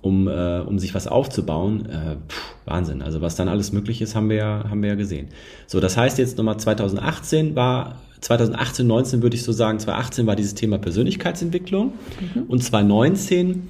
[0.00, 3.02] um, äh, um sich was aufzubauen, äh, pff, Wahnsinn.
[3.02, 5.28] Also was dann alles möglich ist, haben wir ja, haben wir ja gesehen.
[5.66, 10.36] So, das heißt jetzt nochmal 2018 war 2018, 19 würde ich so sagen, 2018 war
[10.36, 11.92] dieses Thema Persönlichkeitsentwicklung
[12.34, 12.42] mhm.
[12.44, 13.68] und 2019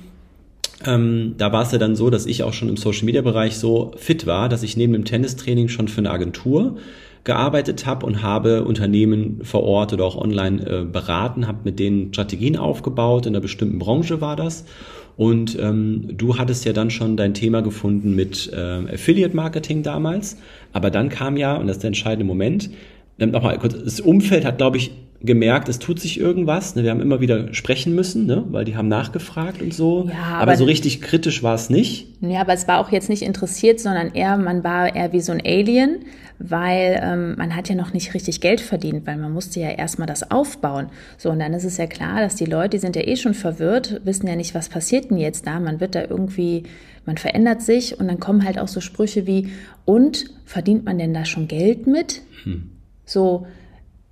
[0.87, 3.57] ähm, da war es ja dann so, dass ich auch schon im Social Media Bereich
[3.57, 6.77] so fit war, dass ich neben dem Tennistraining schon für eine Agentur
[7.25, 12.15] gearbeitet habe und habe Unternehmen vor Ort oder auch online äh, beraten, habe mit denen
[12.15, 13.27] Strategien aufgebaut.
[13.27, 14.65] In einer bestimmten Branche war das.
[15.17, 20.37] Und ähm, du hattest ja dann schon dein Thema gefunden mit äh, Affiliate Marketing damals.
[20.73, 22.71] Aber dann kam ja, und das ist der entscheidende Moment,
[23.18, 26.76] nochmal kurz, das Umfeld hat, glaube ich, gemerkt, es tut sich irgendwas.
[26.76, 26.85] Ne?
[26.85, 28.44] Wir haben immer wieder sprechen müssen, ne?
[28.50, 30.09] weil die haben nachgefragt und so.
[30.09, 32.07] Ja, aber, aber so richtig kritisch war es nicht.
[32.20, 35.33] Ja, aber es war auch jetzt nicht interessiert, sondern eher, man war eher wie so
[35.33, 36.04] ein Alien,
[36.38, 40.07] weil ähm, man hat ja noch nicht richtig Geld verdient, weil man musste ja erstmal
[40.07, 40.87] das aufbauen.
[41.16, 43.35] So, und dann ist es ja klar, dass die Leute, die sind ja eh schon
[43.35, 45.59] verwirrt, wissen ja nicht, was passiert denn jetzt da.
[45.59, 46.62] Man wird da irgendwie,
[47.07, 49.48] man verändert sich und dann kommen halt auch so Sprüche wie,
[49.85, 52.22] und verdient man denn da schon Geld mit?
[52.44, 52.78] Hm.
[53.09, 53.47] So,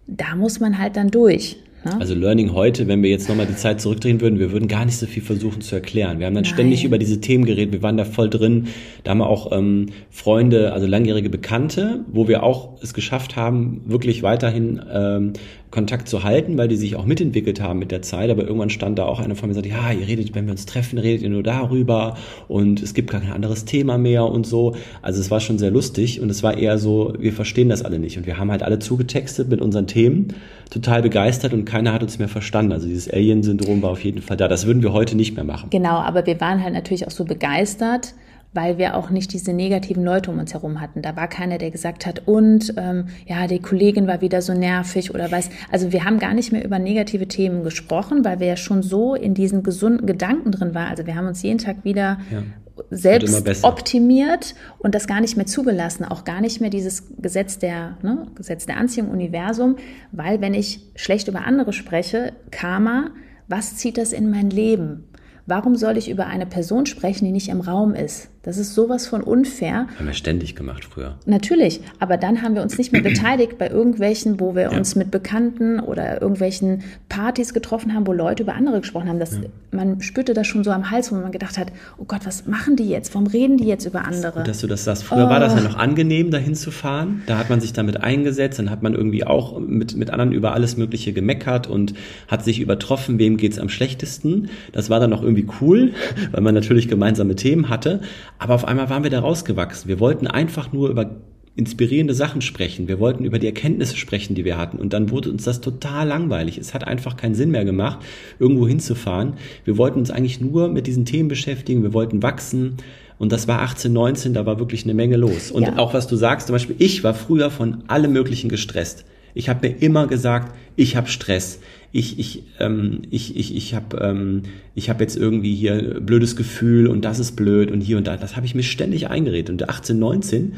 [0.06, 1.58] da muss man halt dann durch.
[1.84, 2.00] Ne?
[2.00, 4.96] Also Learning heute, wenn wir jetzt nochmal die Zeit zurückdrehen würden, wir würden gar nicht
[4.96, 6.18] so viel versuchen zu erklären.
[6.18, 6.52] Wir haben dann Nein.
[6.52, 8.68] ständig über diese Themen geredet, wir waren da voll drin.
[9.04, 13.82] Da haben wir auch ähm, Freunde, also langjährige Bekannte, wo wir auch es geschafft haben,
[13.84, 15.34] wirklich weiterhin ähm,
[15.70, 18.30] Kontakt zu halten, weil die sich auch mitentwickelt haben mit der Zeit.
[18.30, 20.52] Aber irgendwann stand da auch einer von mir und sagte, ja, ihr redet, wenn wir
[20.52, 22.16] uns treffen, redet ihr nur darüber
[22.48, 24.74] und es gibt gar kein anderes Thema mehr und so.
[25.02, 27.98] Also es war schon sehr lustig und es war eher so, wir verstehen das alle
[27.98, 28.16] nicht.
[28.16, 30.28] Und wir haben halt alle zugetextet mit unseren Themen,
[30.70, 32.72] total begeistert und keiner hat uns mehr verstanden.
[32.72, 34.48] Also dieses Alien-Syndrom war auf jeden Fall da.
[34.48, 35.70] Das würden wir heute nicht mehr machen.
[35.70, 38.14] Genau, aber wir waren halt natürlich auch so begeistert
[38.56, 41.02] weil wir auch nicht diese negativen Leute um uns herum hatten.
[41.02, 45.14] Da war keiner, der gesagt hat, und ähm, ja, die Kollegin war wieder so nervig
[45.14, 45.50] oder was.
[45.70, 49.14] Also wir haben gar nicht mehr über negative Themen gesprochen, weil wir ja schon so
[49.14, 50.88] in diesen gesunden Gedanken drin waren.
[50.88, 52.42] Also wir haben uns jeden Tag wieder ja.
[52.90, 57.98] selbst optimiert und das gar nicht mehr zugelassen, auch gar nicht mehr dieses Gesetz der,
[58.02, 59.76] ne, Gesetz der Anziehung, Universum,
[60.12, 63.10] weil wenn ich schlecht über andere spreche, Karma,
[63.48, 65.04] was zieht das in mein Leben?
[65.46, 68.30] Warum soll ich über eine Person sprechen, die nicht im Raum ist?
[68.46, 69.88] Das ist sowas von unfair.
[69.98, 71.16] Haben wir ständig gemacht früher.
[71.26, 74.70] Natürlich, aber dann haben wir uns nicht mehr beteiligt bei irgendwelchen, wo wir ja.
[74.70, 79.18] uns mit Bekannten oder irgendwelchen Partys getroffen haben, wo Leute über andere gesprochen haben.
[79.18, 79.40] Das, ja.
[79.72, 82.76] Man spürte das schon so am Hals, wo man gedacht hat, oh Gott, was machen
[82.76, 83.12] die jetzt?
[83.16, 84.38] Warum reden die jetzt über andere?
[84.38, 85.02] Gut, dass du das sagst.
[85.02, 85.28] Früher oh.
[85.28, 85.64] war das ja oh.
[85.64, 87.22] noch angenehm, dahin zu fahren.
[87.26, 90.52] Da hat man sich damit eingesetzt, dann hat man irgendwie auch mit, mit anderen über
[90.52, 91.94] alles Mögliche gemeckert und
[92.28, 94.50] hat sich übertroffen, wem geht's am schlechtesten.
[94.70, 95.94] Das war dann noch irgendwie cool,
[96.30, 98.02] weil man natürlich gemeinsame Themen hatte.
[98.38, 99.88] Aber auf einmal waren wir da rausgewachsen.
[99.88, 101.10] Wir wollten einfach nur über
[101.56, 102.86] inspirierende Sachen sprechen.
[102.86, 104.78] Wir wollten über die Erkenntnisse sprechen, die wir hatten.
[104.78, 106.58] Und dann wurde uns das total langweilig.
[106.58, 108.00] Es hat einfach keinen Sinn mehr gemacht,
[108.38, 109.34] irgendwo hinzufahren.
[109.64, 111.82] Wir wollten uns eigentlich nur mit diesen Themen beschäftigen.
[111.82, 112.76] Wir wollten wachsen.
[113.18, 115.50] Und das war 18, 19, da war wirklich eine Menge los.
[115.50, 115.78] Und ja.
[115.78, 119.06] auch was du sagst, zum Beispiel, ich war früher von allem Möglichen gestresst.
[119.32, 121.60] Ich habe mir immer gesagt, ich habe Stress
[121.96, 124.42] ich, ich, ähm, ich, ich, ich habe ähm,
[124.74, 128.16] ich hab jetzt irgendwie hier blödes Gefühl und das ist blöd und hier und da.
[128.16, 129.48] Das habe ich mir ständig eingeredet.
[129.48, 130.54] Und 18, 19,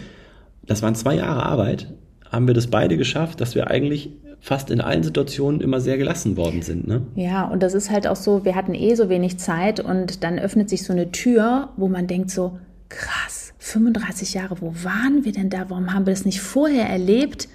[0.66, 1.94] das waren zwei Jahre Arbeit,
[2.28, 6.36] haben wir das beide geschafft, dass wir eigentlich fast in allen Situationen immer sehr gelassen
[6.36, 6.88] worden sind.
[6.88, 7.02] Ne?
[7.14, 10.38] Ja, und das ist halt auch so, wir hatten eh so wenig Zeit und dann
[10.38, 15.32] öffnet sich so eine Tür, wo man denkt so, krass, 35 Jahre, wo waren wir
[15.32, 15.66] denn da?
[15.68, 17.48] Warum haben wir das nicht vorher erlebt?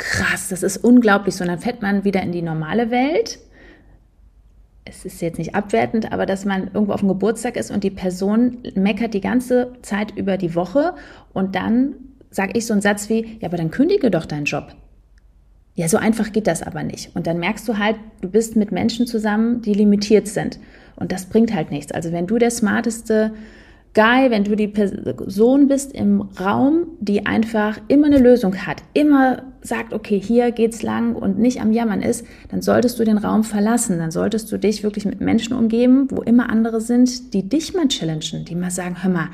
[0.00, 1.36] Krass, das ist unglaublich.
[1.36, 3.38] So, und dann fährt man wieder in die normale Welt.
[4.86, 7.90] Es ist jetzt nicht abwertend, aber dass man irgendwo auf dem Geburtstag ist und die
[7.90, 10.94] Person meckert die ganze Zeit über die Woche
[11.34, 11.94] und dann
[12.30, 14.74] sage ich so einen Satz wie, ja, aber dann kündige doch deinen Job.
[15.74, 17.14] Ja, so einfach geht das aber nicht.
[17.14, 20.58] Und dann merkst du halt, du bist mit Menschen zusammen, die limitiert sind.
[20.96, 21.92] Und das bringt halt nichts.
[21.92, 23.32] Also wenn du der smarteste
[23.92, 29.42] Guy, wenn du die Person bist im Raum, die einfach immer eine Lösung hat, immer
[29.62, 33.42] sagt, okay, hier geht's lang und nicht am Jammern ist, dann solltest du den Raum
[33.42, 33.98] verlassen.
[33.98, 37.88] Dann solltest du dich wirklich mit Menschen umgeben, wo immer andere sind, die dich mal
[37.88, 39.28] challengen, die mal sagen, hör mal,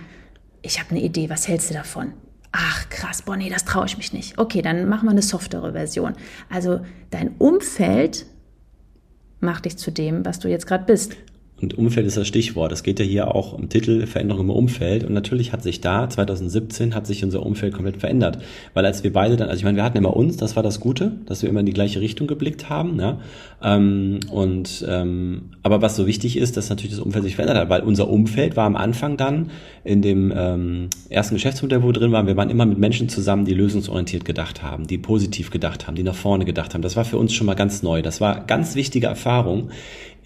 [0.62, 2.14] ich habe eine Idee, was hältst du davon?
[2.52, 4.38] Ach krass, Bonnie, das traue ich mich nicht.
[4.38, 6.14] Okay, dann machen wir eine softere Version.
[6.48, 8.24] Also dein Umfeld
[9.40, 11.16] macht dich zu dem, was du jetzt gerade bist.
[11.60, 12.70] Und Umfeld ist das Stichwort.
[12.70, 15.04] Es geht ja hier auch um Titel Veränderung im Umfeld.
[15.04, 18.38] Und natürlich hat sich da, 2017, hat sich unser Umfeld komplett verändert.
[18.74, 20.80] Weil als wir beide dann, also ich meine, wir hatten immer uns, das war das
[20.80, 23.00] Gute, dass wir immer in die gleiche Richtung geblickt haben.
[23.00, 23.20] Ja?
[23.62, 27.70] Ähm, und ähm, aber was so wichtig ist, dass natürlich das Umfeld sich verändert hat,
[27.70, 29.50] weil unser Umfeld war am Anfang dann
[29.82, 33.46] in dem ähm, ersten Geschäftsmodell, wo wir drin waren, wir waren immer mit Menschen zusammen,
[33.46, 36.82] die lösungsorientiert gedacht haben, die positiv gedacht haben, die nach vorne gedacht haben.
[36.82, 38.02] Das war für uns schon mal ganz neu.
[38.02, 39.70] Das war ganz wichtige Erfahrung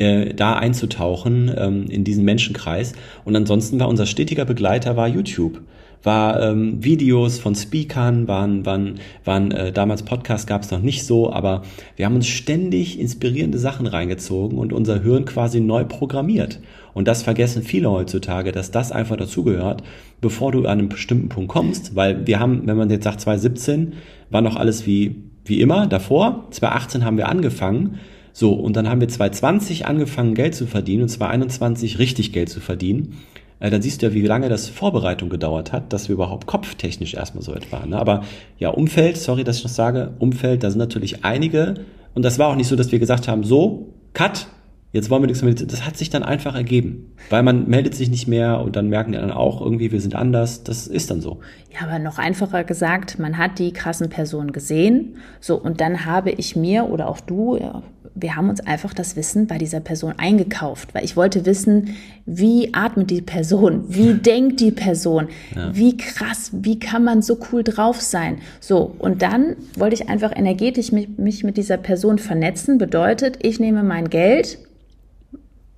[0.00, 2.94] äh, da einzutauchen ähm, in diesen Menschenkreis.
[3.24, 5.60] Und ansonsten war unser stetiger Begleiter war YouTube
[6.02, 11.04] war ähm, Videos von Speakern, waren, waren, waren äh, damals Podcasts gab es noch nicht
[11.04, 11.62] so, aber
[11.96, 16.60] wir haben uns ständig inspirierende Sachen reingezogen und unser Hirn quasi neu programmiert.
[16.94, 19.82] Und das vergessen viele heutzutage, dass das einfach dazugehört,
[20.20, 23.92] bevor du an einen bestimmten Punkt kommst, weil wir haben, wenn man jetzt sagt 2017,
[24.30, 26.46] war noch alles wie, wie immer davor.
[26.50, 27.98] 2018 haben wir angefangen
[28.32, 32.60] so, und dann haben wir 2020 angefangen, Geld zu verdienen und 2021 richtig Geld zu
[32.60, 33.18] verdienen.
[33.60, 37.14] Äh, dann siehst du ja, wie lange das Vorbereitung gedauert hat, dass wir überhaupt kopftechnisch
[37.14, 37.90] erstmal so weit waren.
[37.90, 37.98] Ne?
[37.98, 38.24] Aber
[38.58, 41.74] ja, Umfeld, sorry, dass ich noch sage, Umfeld, da sind natürlich einige
[42.14, 44.46] Und das war auch nicht so, dass wir gesagt haben, so, cut,
[44.92, 45.54] Jetzt wollen wir nichts mehr.
[45.54, 47.12] Das hat sich dann einfach ergeben.
[47.28, 50.16] Weil man meldet sich nicht mehr und dann merken die dann auch irgendwie, wir sind
[50.16, 50.64] anders.
[50.64, 51.40] Das ist dann so.
[51.72, 55.16] Ja, aber noch einfacher gesagt, man hat die krassen Personen gesehen.
[55.38, 57.84] So, und dann habe ich mir oder auch du, ja,
[58.16, 60.92] wir haben uns einfach das Wissen bei dieser Person eingekauft.
[60.92, 61.94] Weil ich wollte wissen,
[62.26, 63.84] wie atmet die Person?
[63.94, 65.28] Wie denkt die Person?
[65.54, 65.70] Ja.
[65.72, 68.38] Wie krass, wie kann man so cool drauf sein?
[68.58, 72.78] So, und dann wollte ich einfach energetisch mich, mich mit dieser Person vernetzen.
[72.78, 74.58] Bedeutet, ich nehme mein Geld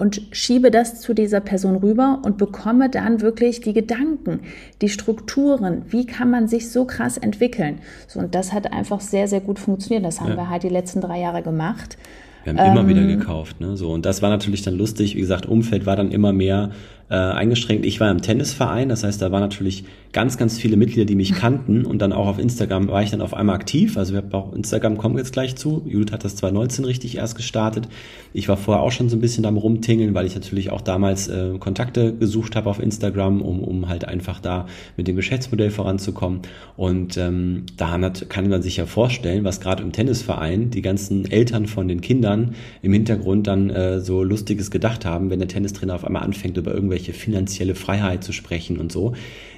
[0.03, 4.41] und schiebe das zu dieser Person rüber und bekomme dann wirklich die Gedanken,
[4.81, 7.79] die Strukturen, wie kann man sich so krass entwickeln.
[8.09, 10.05] So, und das hat einfach sehr, sehr gut funktioniert.
[10.05, 10.37] Das haben ja.
[10.37, 11.99] wir halt die letzten drei Jahre gemacht.
[12.43, 13.77] Wir haben ähm, immer wieder gekauft, ne?
[13.77, 15.15] So und das war natürlich dann lustig.
[15.15, 16.71] Wie gesagt, Umfeld war dann immer mehr
[17.09, 17.87] äh, eingeschränkt.
[17.87, 21.33] Ich war im Tennisverein, das heißt, da waren natürlich ganz, ganz viele Mitglieder, die mich
[21.33, 23.97] kannten und dann auch auf Instagram war ich dann auf einmal aktiv.
[23.97, 25.83] Also wir haben auch Instagram kommen jetzt gleich zu.
[25.87, 27.89] Judith hat das 2019 richtig erst gestartet.
[28.35, 31.29] Ich war vorher auch schon so ein bisschen am rumtingeln, weil ich natürlich auch damals
[31.29, 34.67] äh, Kontakte gesucht habe auf Instagram, um, um halt einfach da
[34.99, 36.41] mit dem Geschäftsmodell voranzukommen.
[36.77, 37.99] Und ähm, da
[38.29, 42.55] kann man sich ja vorstellen, was gerade im Tennisverein die ganzen Eltern von den Kindern
[42.83, 46.75] im Hintergrund dann äh, so lustiges gedacht haben, wenn der Tennistrainer auf einmal anfängt, über
[46.75, 49.15] irgendwelche finanzielle Freiheit zu sprechen und so.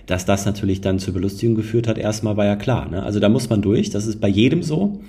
[0.07, 2.89] Dass das natürlich dann zur Belustigung geführt hat, erstmal war ja klar.
[2.89, 3.03] Ne?
[3.03, 5.01] Also da muss man durch, das ist bei jedem so.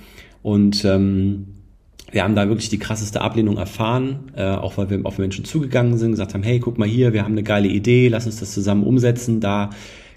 [0.41, 1.47] Und ähm,
[2.12, 5.97] wir haben da wirklich die krasseste Ablehnung erfahren, äh, auch weil wir auf Menschen zugegangen
[5.97, 8.53] sind, gesagt haben, hey, guck mal hier, wir haben eine geile Idee, lass uns das
[8.53, 9.41] zusammen umsetzen.
[9.41, 9.71] Da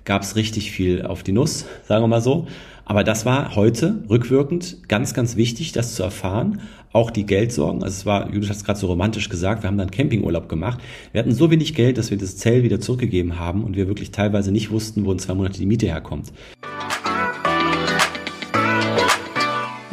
[0.04, 2.46] gab es richtig viel auf die Nuss, sagen wir mal so.
[2.88, 6.62] Aber das war heute rückwirkend ganz, ganz wichtig, das zu erfahren.
[6.90, 7.82] Auch die Geldsorgen.
[7.82, 10.80] Also es war, Judith hat es gerade so romantisch gesagt, wir haben dann Campingurlaub gemacht.
[11.12, 14.10] Wir hatten so wenig Geld, dass wir das Zelt wieder zurückgegeben haben und wir wirklich
[14.10, 16.32] teilweise nicht wussten, wo in zwei Monate die Miete herkommt.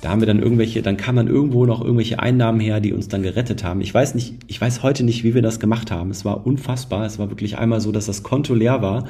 [0.00, 3.08] Da haben wir dann irgendwelche, dann kam dann irgendwo noch irgendwelche Einnahmen her, die uns
[3.08, 3.80] dann gerettet haben.
[3.80, 6.10] Ich weiß nicht, ich weiß heute nicht, wie wir das gemacht haben.
[6.10, 7.04] Es war unfassbar.
[7.04, 9.08] Es war wirklich einmal so, dass das Konto leer war,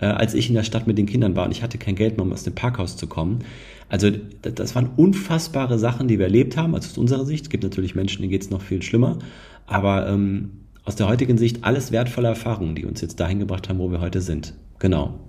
[0.00, 2.16] äh, als ich in der Stadt mit den Kindern war und ich hatte kein Geld
[2.16, 3.40] mehr, um aus dem Parkhaus zu kommen.
[3.88, 7.44] Also das waren unfassbare Sachen, die wir erlebt haben, also aus unserer Sicht.
[7.44, 9.18] Es gibt natürlich Menschen, denen geht es noch viel schlimmer.
[9.66, 10.52] Aber ähm,
[10.84, 14.00] aus der heutigen Sicht alles wertvolle Erfahrungen, die uns jetzt dahin gebracht haben, wo wir
[14.00, 14.54] heute sind.
[14.78, 15.20] Genau.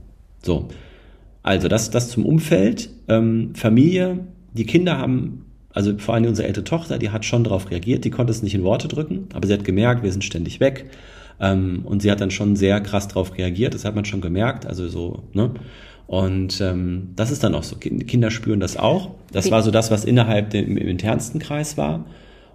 [0.42, 0.70] So.
[1.44, 2.89] Also das, das zum Umfeld.
[3.10, 4.20] Ähm, Familie,
[4.54, 8.12] die Kinder haben, also vor allem unsere ältere Tochter, die hat schon darauf reagiert, die
[8.12, 10.86] konnte es nicht in Worte drücken, aber sie hat gemerkt, wir sind ständig weg.
[11.39, 14.66] Ähm, und sie hat dann schon sehr krass darauf reagiert, das hat man schon gemerkt,
[14.66, 15.52] also so, ne?
[16.06, 19.12] Und ähm, das ist dann auch so, Kinder spüren das auch.
[19.32, 22.06] Das war so das, was innerhalb dem im internsten Kreis war.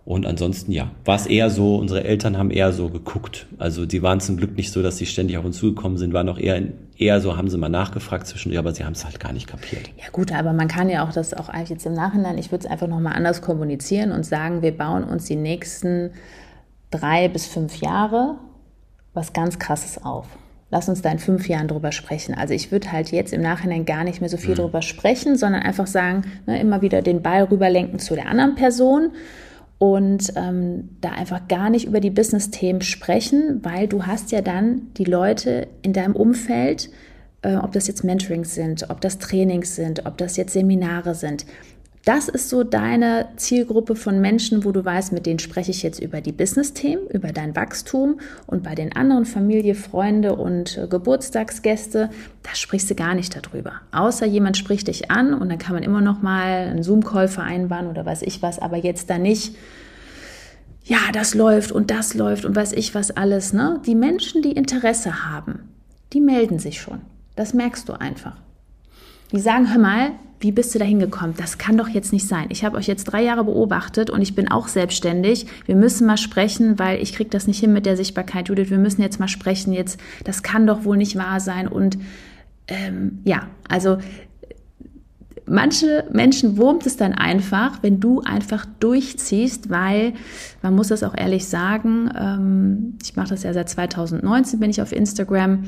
[0.08, 3.46] Und ansonsten, ja, war es eher so, unsere Eltern haben eher so geguckt.
[3.58, 6.30] Also die waren zum Glück nicht so, dass sie ständig auf uns zugekommen sind, waren
[6.30, 6.62] auch eher,
[6.96, 9.90] eher so, haben sie mal nachgefragt zwischendurch, aber sie haben es halt gar nicht kapiert.
[9.98, 12.64] Ja gut, aber man kann ja auch das auch eigentlich jetzt im Nachhinein, ich würde
[12.64, 16.12] es einfach nochmal anders kommunizieren und sagen, wir bauen uns die nächsten
[16.90, 18.36] drei bis fünf Jahre
[19.12, 20.24] was ganz Krasses auf.
[20.70, 22.34] Lass uns da in fünf Jahren drüber sprechen.
[22.34, 24.60] Also ich würde halt jetzt im Nachhinein gar nicht mehr so viel mhm.
[24.60, 29.10] drüber sprechen, sondern einfach sagen, ne, immer wieder den Ball rüberlenken zu der anderen Person
[29.78, 34.92] und ähm, da einfach gar nicht über die Business-Themen sprechen, weil du hast ja dann
[34.96, 36.90] die Leute in deinem Umfeld,
[37.42, 41.46] äh, ob das jetzt Mentorings sind, ob das Trainings sind, ob das jetzt Seminare sind,
[42.08, 46.00] das ist so deine Zielgruppe von Menschen, wo du weißt, mit denen spreche ich jetzt
[46.00, 52.08] über die Business-Themen, über dein Wachstum und bei den anderen Familie, Freunde und äh, Geburtstagsgäste,
[52.42, 53.72] da sprichst du gar nicht darüber.
[53.92, 57.88] Außer jemand spricht dich an und dann kann man immer noch mal einen Zoom-Call vereinbaren
[57.88, 59.54] oder weiß ich was, aber jetzt da nicht
[60.84, 63.82] ja, das läuft und das läuft und weiß ich was alles, ne?
[63.84, 65.68] Die Menschen, die Interesse haben,
[66.14, 67.02] die melden sich schon.
[67.36, 68.38] Das merkst du einfach.
[69.32, 70.10] Die sagen, hör mal,
[70.40, 71.34] wie bist du da hingekommen?
[71.36, 72.46] Das kann doch jetzt nicht sein.
[72.50, 75.46] Ich habe euch jetzt drei Jahre beobachtet und ich bin auch selbstständig.
[75.66, 78.70] Wir müssen mal sprechen, weil ich kriege das nicht hin mit der Sichtbarkeit, Judith.
[78.70, 79.72] Wir müssen jetzt mal sprechen.
[79.72, 81.66] Jetzt, das kann doch wohl nicht wahr sein.
[81.66, 81.98] Und
[82.68, 83.98] ähm, ja, also
[85.44, 90.12] manche Menschen wurmt es dann einfach, wenn du einfach durchziehst, weil
[90.62, 92.10] man muss das auch ehrlich sagen.
[92.16, 95.64] Ähm, ich mache das ja seit 2019, bin ich auf Instagram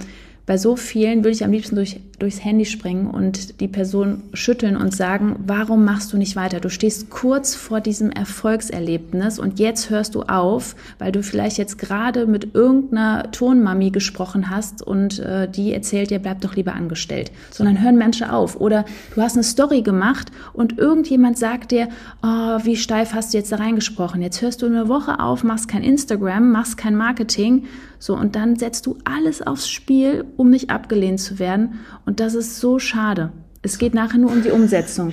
[0.46, 4.76] bei so vielen würde ich am liebsten durch, durchs Handy springen und die Person schütteln
[4.76, 6.60] und sagen, warum machst du nicht weiter?
[6.60, 11.78] Du stehst kurz vor diesem Erfolgserlebnis und jetzt hörst du auf, weil du vielleicht jetzt
[11.78, 17.30] gerade mit irgendeiner Tonmami gesprochen hast und äh, die erzählt dir, bleib doch lieber angestellt.
[17.50, 18.60] Sondern hören Menschen auf.
[18.60, 21.88] Oder du hast eine Story gemacht und irgendjemand sagt dir,
[22.22, 24.20] oh, wie steif hast du jetzt da reingesprochen?
[24.22, 27.66] Jetzt hörst du eine Woche auf, machst kein Instagram, machst kein Marketing
[28.02, 31.80] so, und dann setzt du alles aufs Spiel, um nicht abgelehnt zu werden.
[32.06, 33.30] Und das ist so schade.
[33.60, 35.12] Es geht nachher nur um die Umsetzung.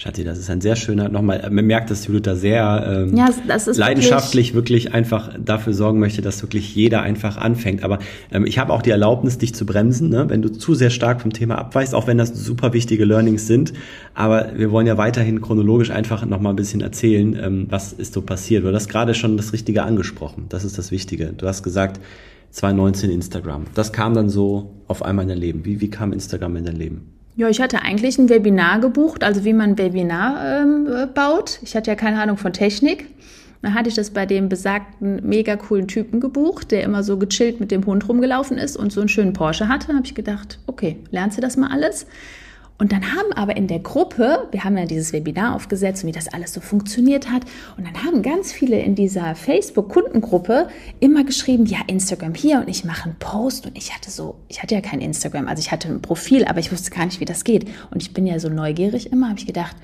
[0.00, 3.28] Schatti, das ist ein sehr schöner, nochmal, man merkt, dass Judith da sehr ähm, ja,
[3.66, 7.84] leidenschaftlich wirklich, wirklich, einfach dafür sorgen möchte, dass wirklich jeder einfach anfängt.
[7.84, 7.98] Aber
[8.32, 10.30] ähm, ich habe auch die Erlaubnis, dich zu bremsen, ne?
[10.30, 13.74] wenn du zu sehr stark vom Thema abweichst, auch wenn das super wichtige Learnings sind.
[14.14, 18.22] Aber wir wollen ja weiterhin chronologisch einfach nochmal ein bisschen erzählen, ähm, was ist so
[18.22, 18.64] passiert.
[18.64, 20.46] Du hast gerade schon das Richtige angesprochen.
[20.48, 21.34] Das ist das Wichtige.
[21.36, 22.00] Du hast gesagt,
[22.52, 23.64] 2019 Instagram.
[23.74, 25.66] Das kam dann so auf einmal in dein Leben.
[25.66, 27.19] Wie, wie kam Instagram in dein Leben?
[27.40, 31.58] Ja, ich hatte eigentlich ein Webinar gebucht, also wie man ein Webinar ähm, äh, baut.
[31.62, 33.06] Ich hatte ja keine Ahnung von Technik.
[33.62, 37.58] Dann hatte ich das bei dem besagten mega coolen Typen gebucht, der immer so gechillt
[37.58, 39.86] mit dem Hund rumgelaufen ist und so einen schönen Porsche hatte.
[39.86, 42.06] Dann habe ich gedacht, okay, lernst du das mal alles?
[42.80, 46.12] Und dann haben aber in der Gruppe, wir haben ja dieses Webinar aufgesetzt und wie
[46.12, 47.42] das alles so funktioniert hat,
[47.76, 52.86] und dann haben ganz viele in dieser Facebook-Kundengruppe immer geschrieben, ja, Instagram hier und ich
[52.86, 55.88] mache einen Post und ich hatte so, ich hatte ja kein Instagram, also ich hatte
[55.88, 57.68] ein Profil, aber ich wusste gar nicht, wie das geht.
[57.90, 59.76] Und ich bin ja so neugierig immer, habe ich gedacht,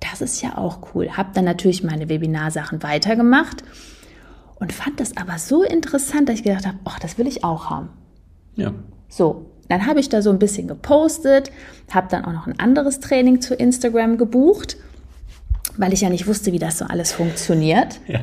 [0.00, 1.10] das ist ja auch cool.
[1.18, 3.62] Habe dann natürlich meine Webinarsachen weitergemacht
[4.58, 7.68] und fand das aber so interessant, dass ich gedacht habe, ach, das will ich auch
[7.68, 7.90] haben.
[8.56, 8.72] Ja.
[9.10, 11.50] So, dann habe ich da so ein bisschen gepostet,
[11.90, 14.76] habe dann auch noch ein anderes Training zu Instagram gebucht,
[15.76, 18.00] weil ich ja nicht wusste, wie das so alles funktioniert.
[18.06, 18.20] Ja.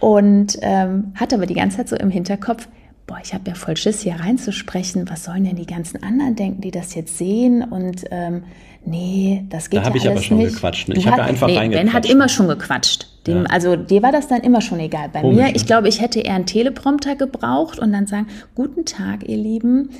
[0.00, 2.68] Und ähm, hatte aber die ganze Zeit so im Hinterkopf,
[3.06, 5.10] boah, ich habe ja voll Schiss, hier reinzusprechen.
[5.10, 7.62] Was sollen denn die ganzen anderen denken, die das jetzt sehen?
[7.62, 8.44] Und ähm,
[8.86, 10.06] nee, das geht da ja alles nicht.
[10.06, 10.54] Da habe ich aber schon nicht.
[10.54, 10.88] gequatscht.
[10.90, 13.08] Ich habe einfach nee, Ben hat immer schon gequatscht.
[13.26, 13.44] Dem, ja.
[13.50, 15.10] Also dir war das dann immer schon egal.
[15.12, 15.66] Bei Komisch, mir, ich ne?
[15.66, 19.90] glaube, ich hätte eher einen Teleprompter gebraucht und dann sagen, guten Tag, ihr Lieben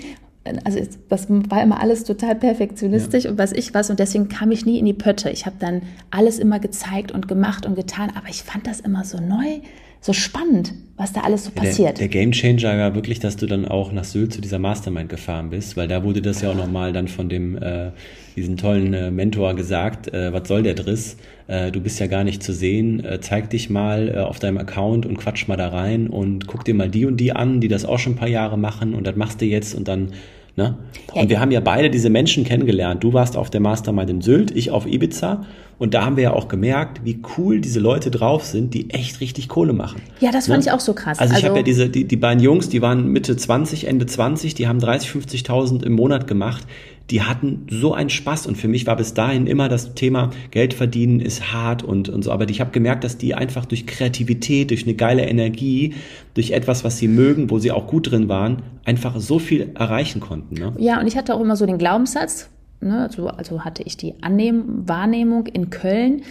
[0.65, 3.31] also das war immer alles total perfektionistisch ja.
[3.31, 5.31] und was ich was und deswegen kam ich nie in die Pötte.
[5.31, 9.05] Ich habe dann alles immer gezeigt und gemacht und getan, aber ich fand das immer
[9.05, 9.61] so neu,
[10.01, 11.99] so spannend, was da alles so passiert.
[11.99, 15.11] Der, der Game Changer war wirklich, dass du dann auch nach Sylt zu dieser Mastermind
[15.11, 17.91] gefahren bist, weil da wurde das ja auch nochmal dann von dem äh,
[18.37, 21.17] diesen tollen äh, Mentor gesagt, äh, was soll der Driss?
[21.47, 24.59] Äh, du bist ja gar nicht zu sehen, äh, zeig dich mal äh, auf deinem
[24.59, 27.69] Account und quatsch mal da rein und guck dir mal die und die an, die
[27.69, 30.13] das auch schon ein paar Jahre machen und das machst du jetzt und dann
[30.57, 30.77] Ne?
[31.13, 33.03] Und wir haben ja beide diese Menschen kennengelernt.
[33.03, 35.45] Du warst auf der Mastermind in Sylt, ich auf Ibiza.
[35.79, 39.21] Und da haben wir ja auch gemerkt, wie cool diese Leute drauf sind, die echt
[39.21, 40.03] richtig Kohle machen.
[40.21, 40.67] Ja, das fand ne?
[40.67, 41.19] ich auch so krass.
[41.19, 44.05] Also ich also, habe ja diese, die, die beiden Jungs, die waren Mitte 20, Ende
[44.05, 46.67] 20, die haben 30, 50.000 im Monat gemacht
[47.11, 50.75] die hatten so einen Spaß und für mich war bis dahin immer das Thema Geld
[50.75, 54.71] verdienen ist hart und, und so, aber ich habe gemerkt, dass die einfach durch Kreativität,
[54.71, 55.95] durch eine geile Energie,
[56.35, 60.21] durch etwas, was sie mögen, wo sie auch gut drin waren, einfach so viel erreichen
[60.21, 60.55] konnten.
[60.55, 60.73] Ne?
[60.79, 62.49] Ja, und ich hatte auch immer so den Glaubenssatz,
[62.81, 66.23] ne, also, also hatte ich die Annehm Wahrnehmung in Köln,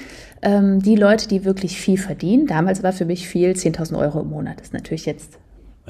[0.41, 4.29] ähm, die Leute, die wirklich viel verdienen, damals war für mich viel 10.000 Euro im
[4.29, 5.37] Monat, das ist natürlich jetzt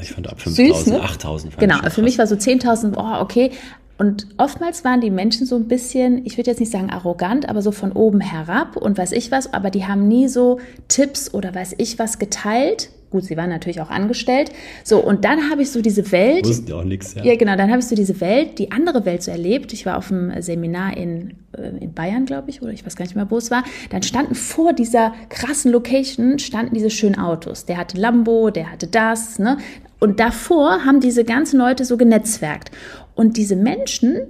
[0.01, 1.01] ich fand ab 5.000, ne?
[1.01, 1.57] 8.000.
[1.57, 3.51] Genau, für mich war so 10.000, oh, okay.
[3.99, 7.61] Und oftmals waren die Menschen so ein bisschen, ich würde jetzt nicht sagen arrogant, aber
[7.61, 11.53] so von oben herab und weiß ich was, aber die haben nie so Tipps oder
[11.53, 12.91] weiß ich was geteilt.
[13.11, 14.51] Gut, sie waren natürlich auch angestellt.
[14.85, 16.47] So, und dann habe ich so diese Welt.
[16.47, 17.25] Wussten ja auch nichts, ja.
[17.25, 19.73] Ja, genau, dann habe ich so diese Welt, die andere Welt so erlebt.
[19.73, 23.03] Ich war auf einem Seminar in, äh, in Bayern, glaube ich, oder ich weiß gar
[23.03, 23.65] nicht mehr, wo es war.
[23.89, 27.65] Dann standen vor dieser krassen Location, standen diese schönen Autos.
[27.65, 29.57] Der hatte Lambo, der hatte das, ne?
[29.99, 32.71] Und davor haben diese ganzen Leute so genetzwerkt.
[33.19, 34.21] Und diese Menschen,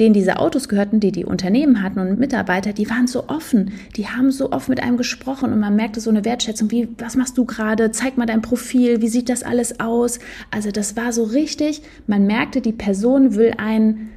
[0.00, 4.08] denen diese Autos gehörten, die die Unternehmen hatten und Mitarbeiter, die waren so offen, die
[4.08, 7.38] haben so oft mit einem gesprochen und man merkte so eine Wertschätzung, wie, was machst
[7.38, 10.18] du gerade, zeig mal dein Profil, wie sieht das alles aus?
[10.50, 14.08] Also das war so richtig, man merkte, die Person will einen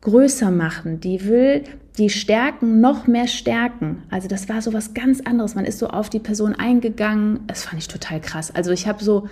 [0.00, 1.62] größer machen, die will
[1.98, 4.02] die Stärken noch mehr stärken.
[4.10, 7.62] Also das war so was ganz anderes, man ist so auf die Person eingegangen, das
[7.62, 8.52] fand ich total krass.
[8.52, 9.28] Also ich habe so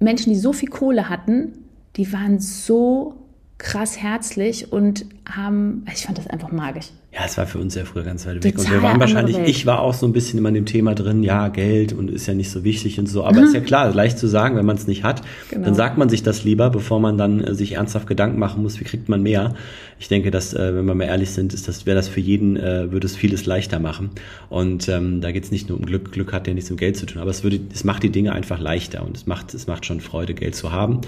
[0.00, 1.61] Menschen, die so viel Kohle hatten,
[1.96, 3.14] die waren so
[3.58, 6.88] krass herzlich und haben, ich fand das einfach magisch.
[7.12, 8.58] Ja, es war für uns ja früher ganz weit weg.
[8.58, 11.22] Und wir waren wahrscheinlich, ich war auch so ein bisschen immer in dem Thema drin,
[11.22, 13.22] ja, Geld und ist ja nicht so wichtig und so.
[13.24, 13.46] Aber mhm.
[13.46, 15.66] ist ja klar, leicht zu sagen, wenn man es nicht hat, genau.
[15.66, 18.80] dann sagt man sich das lieber, bevor man dann äh, sich ernsthaft Gedanken machen muss,
[18.80, 19.54] wie kriegt man mehr.
[19.98, 22.56] Ich denke, dass, äh, wenn wir mal ehrlich sind, ist das, wäre das für jeden,
[22.56, 24.10] äh, würde es vieles leichter machen.
[24.48, 26.96] Und ähm, da geht es nicht nur um Glück, Glück hat ja nichts mit Geld
[26.96, 29.66] zu tun, aber es würde, es macht die Dinge einfach leichter und es macht, es
[29.66, 31.02] macht schon Freude, Geld zu haben.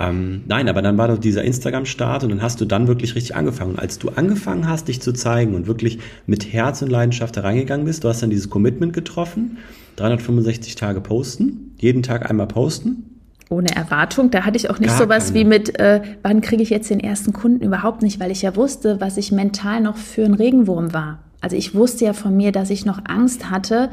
[0.00, 3.36] Ähm, nein, aber dann war doch dieser Instagram-Start und dann hast du dann wirklich richtig
[3.36, 3.72] angefangen.
[3.72, 7.42] Und als du angefangen hast, dich zu zeigen und wirklich mit Herz und Leidenschaft da
[7.42, 9.58] reingegangen bist, du hast dann dieses Commitment getroffen,
[9.96, 13.20] 365 Tage posten, jeden Tag einmal posten.
[13.50, 15.40] Ohne Erwartung, da hatte ich auch nicht Gar sowas keine.
[15.40, 18.56] wie mit, äh, wann kriege ich jetzt den ersten Kunden überhaupt nicht, weil ich ja
[18.56, 21.18] wusste, was ich mental noch für ein Regenwurm war.
[21.40, 23.90] Also ich wusste ja von mir, dass ich noch Angst hatte,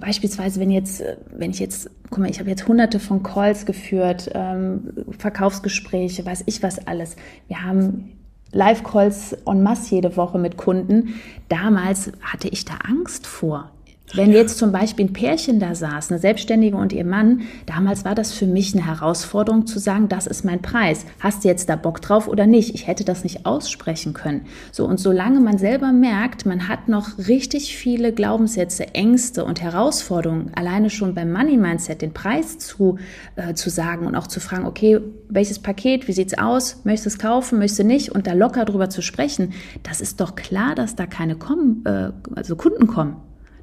[0.00, 1.02] beispielsweise wenn jetzt,
[1.36, 6.44] wenn ich jetzt, guck mal, ich habe jetzt hunderte von Calls geführt, ähm, Verkaufsgespräche, weiß
[6.46, 7.16] ich was alles.
[7.48, 8.12] Wir haben
[8.52, 11.14] Live-Calls en masse jede Woche mit Kunden.
[11.48, 13.70] Damals hatte ich da Angst vor.
[14.14, 18.14] Wenn jetzt zum Beispiel ein Pärchen da saß, eine Selbstständige und ihr Mann, damals war
[18.14, 21.04] das für mich eine Herausforderung zu sagen, das ist mein Preis.
[21.18, 22.74] Hast du jetzt da Bock drauf oder nicht?
[22.74, 24.46] Ich hätte das nicht aussprechen können.
[24.70, 30.52] So, und solange man selber merkt, man hat noch richtig viele Glaubenssätze, Ängste und Herausforderungen,
[30.54, 32.98] alleine schon beim Money Mindset den Preis zu,
[33.34, 36.80] äh, zu sagen und auch zu fragen, okay, welches Paket, wie sieht's aus?
[36.84, 38.12] Möchtest du es kaufen, möchtest du nicht?
[38.12, 39.52] Und da locker drüber zu sprechen,
[39.82, 43.16] das ist doch klar, dass da keine kommen, äh, also Kunden kommen.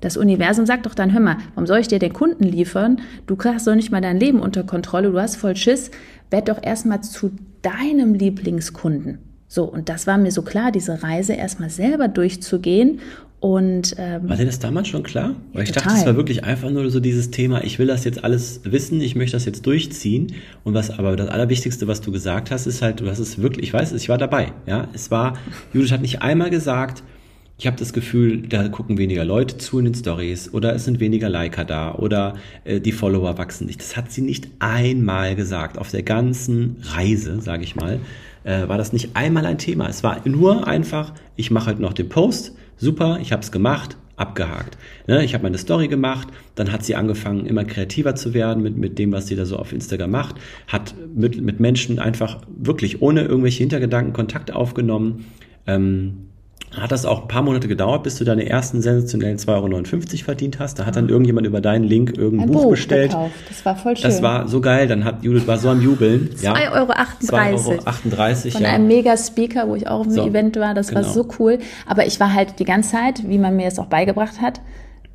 [0.03, 2.99] Das Universum sagt doch dann, hör mal, warum soll ich dir den Kunden liefern?
[3.25, 5.91] Du hast doch nicht mal dein Leben unter Kontrolle, du hast voll Schiss.
[6.29, 7.31] Werd doch erstmal zu
[7.61, 9.19] deinem Lieblingskunden.
[9.47, 12.99] So, und das war mir so klar, diese Reise erstmal selber durchzugehen.
[13.39, 15.35] Und ähm, War dir das damals schon klar?
[15.53, 15.83] Weil ich Total.
[15.83, 18.99] dachte, es war wirklich einfach nur so dieses Thema, ich will das jetzt alles wissen,
[18.99, 20.33] ich möchte das jetzt durchziehen.
[20.65, 23.67] Und was aber das Allerwichtigste, was du gesagt hast, ist halt, du hast es wirklich,
[23.67, 24.51] ich weiß, ich war dabei.
[24.65, 25.37] Ja, es war,
[25.71, 27.03] Judith hat nicht einmal gesagt,
[27.57, 30.99] ich habe das Gefühl, da gucken weniger Leute zu in den Stories oder es sind
[30.99, 33.79] weniger Liker da oder äh, die Follower wachsen nicht.
[33.79, 35.77] Das hat sie nicht einmal gesagt.
[35.77, 37.99] Auf der ganzen Reise, sage ich mal,
[38.43, 39.87] äh, war das nicht einmal ein Thema.
[39.87, 43.97] Es war nur einfach, ich mache halt noch den Post, super, ich habe es gemacht,
[44.15, 44.77] abgehakt.
[45.07, 48.77] Ne, ich habe meine Story gemacht, dann hat sie angefangen, immer kreativer zu werden mit,
[48.77, 50.35] mit dem, was sie da so auf Instagram macht,
[50.67, 55.25] hat mit, mit Menschen einfach wirklich ohne irgendwelche Hintergedanken Kontakt aufgenommen.
[55.65, 56.29] Ähm,
[56.71, 60.59] hat das auch ein paar Monate gedauert, bis du deine ersten sensationellen 2,59 Euro verdient
[60.59, 60.79] hast.
[60.79, 63.11] Da hat dann irgendjemand über deinen Link irgendein ein Buch, Buch bestellt.
[63.11, 63.33] gekauft.
[63.47, 64.03] Das war voll schön.
[64.09, 64.87] Das war so geil.
[64.87, 66.29] Dann hat Judith war so am Jubeln.
[66.35, 66.91] 2,38 Euro.
[66.93, 68.69] 2,38 Von ja.
[68.69, 70.73] einem Mega-Speaker, wo ich auch im So, Event war.
[70.73, 71.13] Das war genau.
[71.13, 71.59] so cool.
[71.85, 74.59] Aber ich war halt die ganze Zeit, wie man mir es auch beigebracht hat,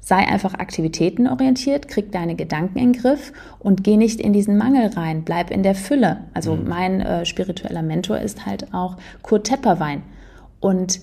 [0.00, 4.90] sei einfach aktivitätenorientiert, krieg deine Gedanken in den Griff und geh nicht in diesen Mangel
[4.96, 5.22] rein.
[5.24, 6.18] Bleib in der Fülle.
[6.34, 6.68] Also Mhm.
[6.68, 10.02] mein äh, spiritueller Mentor ist halt auch Kurt Tepperwein.
[10.60, 11.00] Und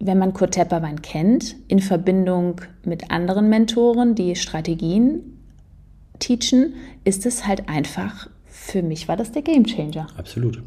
[0.00, 5.38] wenn man Kurt Tepperwein kennt, in Verbindung mit anderen Mentoren, die Strategien
[6.18, 6.74] teachen,
[7.04, 10.08] ist es halt einfach, für mich war das der Gamechanger.
[10.16, 10.62] Absolut.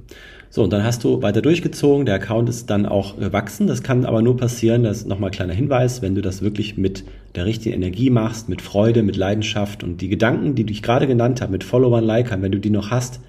[0.49, 2.05] So, und dann hast du weiter durchgezogen.
[2.05, 3.67] Der Account ist dann auch gewachsen.
[3.67, 6.77] Das kann aber nur passieren, das ist nochmal ein kleiner Hinweis, wenn du das wirklich
[6.77, 7.05] mit
[7.35, 11.39] der richtigen Energie machst, mit Freude, mit Leidenschaft und die Gedanken, die ich gerade genannt
[11.41, 13.21] habe, mit Followern, Likern, wenn du die noch hast.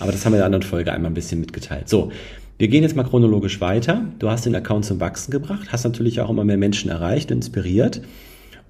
[0.00, 1.88] Aber das haben wir in der anderen Folge einmal ein bisschen mitgeteilt.
[1.88, 2.10] So.
[2.56, 4.06] Wir gehen jetzt mal chronologisch weiter.
[4.20, 8.00] Du hast den Account zum Wachsen gebracht, hast natürlich auch immer mehr Menschen erreicht, inspiriert.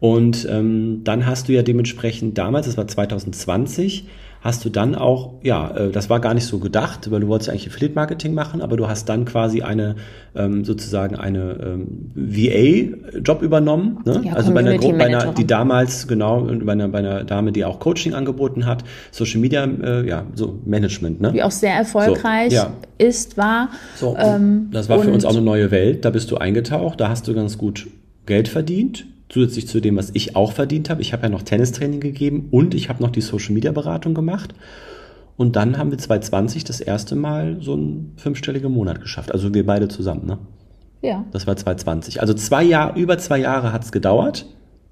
[0.01, 4.07] Und ähm, dann hast du ja dementsprechend damals, das war 2020,
[4.45, 7.49] hast du dann auch, ja, äh, das war gar nicht so gedacht, weil du wolltest
[7.49, 9.97] eigentlich Affiliate-Marketing machen, aber du hast dann quasi eine,
[10.37, 14.01] ähm, sozusagen eine ähm, VA-Job übernommen.
[14.05, 14.21] Ne?
[14.25, 17.53] Ja, also bei einer, Gru- bei einer, die damals, genau, bei einer, bei einer Dame,
[17.53, 21.33] die auch Coaching angeboten hat, Social Media, äh, ja, so Management, ne?
[21.33, 22.73] die auch sehr erfolgreich So, ja.
[22.99, 23.71] ist, war.
[23.97, 26.05] So, Ähm, das war für uns auch eine neue Welt.
[26.05, 27.87] Da bist du eingetaucht, da hast du ganz gut
[28.27, 29.07] Geld verdient.
[29.35, 31.03] Zusätzlich zu dem, was ich auch verdient habe.
[31.03, 34.55] Ich habe ja noch Tennistraining gegeben und ich habe noch die Social Media Beratung gemacht.
[35.37, 39.33] Und dann haben wir 2020 das erste Mal so einen fünfstelligen Monat geschafft.
[39.33, 40.39] Also wir beide zusammen, ne?
[41.03, 41.25] Ja.
[41.33, 42.21] Das war 2020.
[42.21, 44.47] Also zwei Jahre, über zwei Jahre hat es gedauert.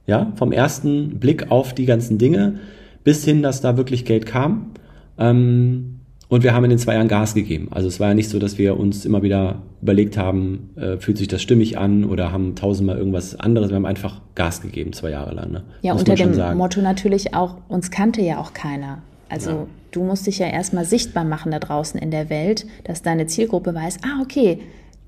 [0.08, 2.58] Ja, vom ersten Blick auf die ganzen Dinge
[3.04, 4.72] bis hin, dass da wirklich Geld kam.
[5.18, 6.00] Ähm,
[6.32, 7.68] und wir haben in den zwei Jahren Gas gegeben.
[7.72, 11.18] Also es war ja nicht so, dass wir uns immer wieder überlegt haben, äh, fühlt
[11.18, 13.68] sich das stimmig an oder haben tausendmal irgendwas anderes.
[13.68, 15.52] Wir haben einfach Gas gegeben, zwei Jahre lang.
[15.52, 15.62] Ne?
[15.82, 16.56] Ja, Muss unter dem sagen.
[16.56, 19.02] Motto natürlich auch, uns kannte ja auch keiner.
[19.28, 19.66] Also Ja.
[19.90, 23.74] du musst dich ja erstmal sichtbar machen da draußen in der Welt, dass deine Zielgruppe
[23.74, 24.60] weiß, ah, okay,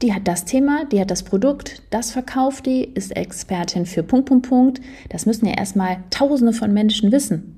[0.02, 4.26] die hat das Thema, die hat das Produkt, das verkauft die, ist Expertin für Punkt,
[4.26, 4.80] Punkt, Punkt.
[5.08, 7.56] Das müssen ja erstmal tausende von Menschen wissen.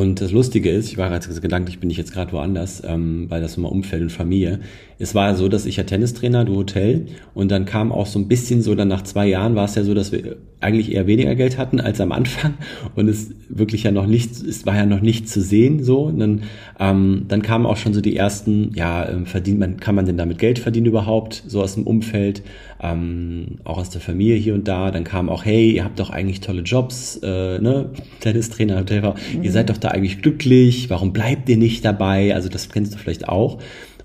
[0.00, 3.42] Und das Lustige ist, ich war jetzt gedanklich, bin ich jetzt gerade woanders, ähm, weil
[3.42, 4.60] das immer Umfeld und Familie.
[4.98, 8.26] Es war so, dass ich ja Tennistrainer, du Hotel, und dann kam auch so ein
[8.26, 11.34] bisschen so, dann nach zwei Jahren war es ja so, dass wir eigentlich eher weniger
[11.34, 12.54] Geld hatten als am Anfang
[12.96, 16.04] und es wirklich ja noch nichts, es war ja noch nichts zu sehen, so.
[16.04, 16.42] Und dann,
[16.78, 20.16] ähm, dann kamen auch schon so die ersten, ja, ähm, verdient man, kann man denn
[20.16, 22.40] damit Geld verdienen überhaupt, so aus dem Umfeld.
[22.82, 24.90] Ähm, auch aus der Familie hier und da.
[24.90, 27.90] Dann kam auch, hey, ihr habt doch eigentlich tolle Jobs, äh, ne?
[28.20, 29.42] Tennistrainer, Hotelfrau, mhm.
[29.42, 32.34] ihr seid doch da eigentlich glücklich, warum bleibt ihr nicht dabei?
[32.34, 33.58] Also das kennst du vielleicht auch.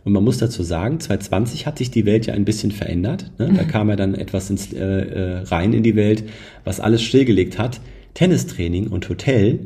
[0.04, 3.32] Und man muss dazu sagen, 2020 hat sich die Welt ja ein bisschen verändert.
[3.40, 3.52] Ne?
[3.56, 3.68] Da mhm.
[3.68, 6.26] kam ja dann etwas ins, äh, äh, rein in die Welt,
[6.64, 7.82] was alles stillgelegt hat.
[8.14, 9.60] Tennistraining und Hotel,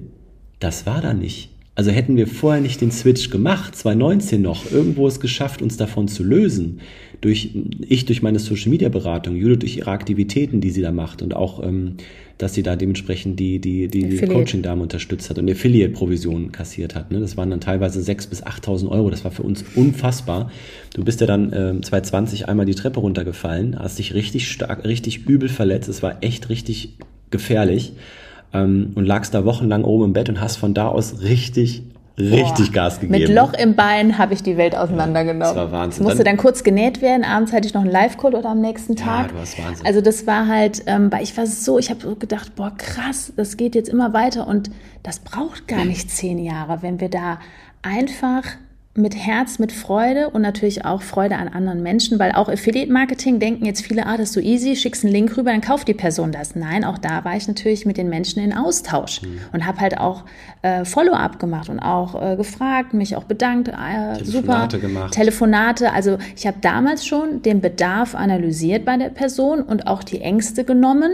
[0.59, 1.49] das war da nicht.
[1.79, 6.09] Also hätten wir vorher nicht den Switch gemacht, 2019 noch, irgendwo es geschafft, uns davon
[6.09, 6.81] zu lösen,
[7.21, 7.51] durch
[7.87, 11.33] ich durch meine Social Media Beratung, Judith durch ihre Aktivitäten, die sie da macht und
[11.33, 11.93] auch ähm,
[12.37, 17.11] dass sie da dementsprechend die, die, die, Coaching-Dame unterstützt hat und Affiliate-Provisionen kassiert hat.
[17.11, 17.21] Ne?
[17.21, 19.09] Das waren dann teilweise 6.000 bis 8.000 Euro.
[19.09, 20.51] Das war für uns unfassbar.
[20.93, 25.29] Du bist ja dann ähm, 2020 einmal die Treppe runtergefallen, hast dich richtig stark, richtig
[25.29, 25.87] übel verletzt.
[25.87, 26.97] Es war echt richtig
[27.31, 27.93] gefährlich
[28.53, 31.83] ähm, und lagst da wochenlang oben im Bett und hast von da aus richtig
[32.19, 33.19] richtig Boah, Gas gegeben.
[33.19, 35.41] Mit Loch im Bein habe ich die Welt auseinandergenommen.
[35.41, 36.03] Ja, das war Wahnsinn.
[36.03, 37.23] Musste dann, dann, kurz genäht werden.
[37.23, 39.27] Abends hatte ich noch einen Live-Call oder am nächsten Tag.
[39.27, 39.85] Ja, du warst Wahnsinn.
[39.85, 43.57] Also das war halt, ähm, ich war so, ich habe so gedacht, boah krass, das
[43.57, 44.69] geht jetzt immer weiter und
[45.03, 47.39] das braucht gar nicht zehn Jahre, wenn wir da
[47.81, 48.43] einfach
[49.01, 53.39] mit Herz, mit Freude und natürlich auch Freude an anderen Menschen, weil auch Affiliate Marketing
[53.39, 55.93] denken jetzt viele, ah, das ist so easy, schickst einen Link rüber, dann kauft die
[55.93, 56.55] Person das.
[56.55, 59.39] Nein, auch da war ich natürlich mit den Menschen in Austausch mhm.
[59.53, 60.23] und habe halt auch
[60.61, 65.13] äh, Follow-up gemacht und auch äh, gefragt, mich auch bedankt, äh, Telefonate super, gemacht.
[65.13, 65.93] Telefonate.
[65.93, 70.63] Also ich habe damals schon den Bedarf analysiert bei der Person und auch die Ängste
[70.63, 71.11] genommen,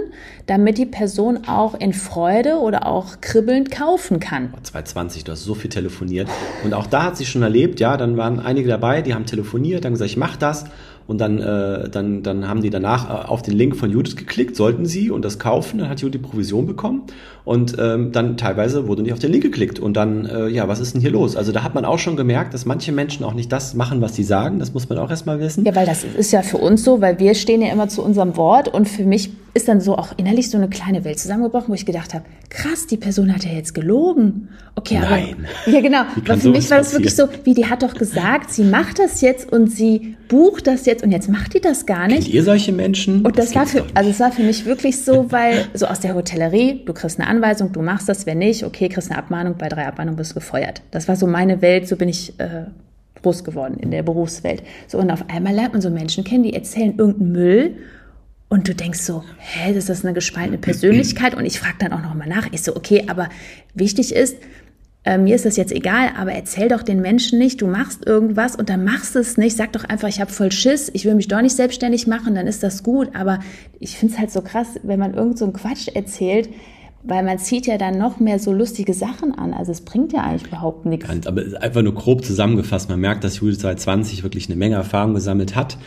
[0.47, 4.53] damit die Person auch in Freude oder auch kribbelnd kaufen kann.
[4.63, 6.29] 2020, du hast so viel telefoniert
[6.63, 9.85] und auch da hat sie schon erlebt, ja, dann waren einige dabei, die haben telefoniert,
[9.85, 10.65] dann gesagt, ich mach das
[11.07, 14.55] und dann, äh, dann, dann haben die danach äh, auf den Link von Judith geklickt,
[14.55, 17.03] sollten sie und das kaufen, dann hat Judith die Provision bekommen
[17.43, 20.79] und ähm, dann teilweise wurde nicht auf den Link geklickt und dann, äh, ja, was
[20.79, 21.35] ist denn hier los?
[21.35, 24.15] Also da hat man auch schon gemerkt, dass manche Menschen auch nicht das machen, was
[24.15, 25.65] sie sagen, das muss man auch erstmal wissen.
[25.65, 28.37] Ja, weil das ist ja für uns so, weil wir stehen ja immer zu unserem
[28.37, 31.73] Wort und für mich ist dann so auch innerlich so eine kleine Welt zusammengebrochen, wo
[31.75, 34.49] ich gedacht habe, krass, die Person hat ja jetzt gelogen.
[34.75, 35.35] Okay, Nein.
[35.65, 38.51] aber ja genau, aber für mich war das wirklich so, wie die hat doch gesagt,
[38.51, 42.07] sie macht das jetzt und sie bucht das jetzt und jetzt macht die das gar
[42.07, 42.23] nicht.
[42.23, 43.25] Kennt ihr solche Menschen?
[43.25, 45.99] Und das, das war für also es war für mich wirklich so, weil so aus
[45.99, 49.55] der Hotellerie, du kriegst eine Anweisung, du machst das, wenn nicht, okay, kriegst eine Abmahnung,
[49.57, 50.81] bei drei Abmahnungen bist du gefeuert.
[50.91, 52.65] Das war so meine Welt, so bin ich äh,
[53.21, 54.63] groß geworden in der Berufswelt.
[54.87, 57.75] So und auf einmal lernt man so Menschen kennen, die erzählen irgendeinen Müll
[58.47, 61.35] und du denkst so, hä, das ist eine gespaltene Persönlichkeit.
[61.35, 62.47] Und ich frage dann auch nochmal nach.
[62.51, 63.29] Ich so, okay, aber
[63.73, 64.37] wichtig ist,
[65.05, 68.55] äh, mir ist das jetzt egal, aber erzähl doch den Menschen nicht, du machst irgendwas
[68.55, 69.55] und dann machst es nicht.
[69.55, 72.47] Sag doch einfach, ich habe voll Schiss, ich will mich doch nicht selbstständig machen, dann
[72.47, 73.09] ist das gut.
[73.15, 73.39] Aber
[73.79, 76.49] ich finde es halt so krass, wenn man irgend so einen Quatsch erzählt,
[77.07, 79.53] weil man zieht ja dann noch mehr so lustige Sachen an.
[79.53, 81.27] Also es bringt ja eigentlich überhaupt nichts.
[81.27, 82.89] Aber einfach nur grob zusammengefasst.
[82.89, 85.77] Man merkt, dass Judith 2020 wirklich eine Menge Erfahrung gesammelt hat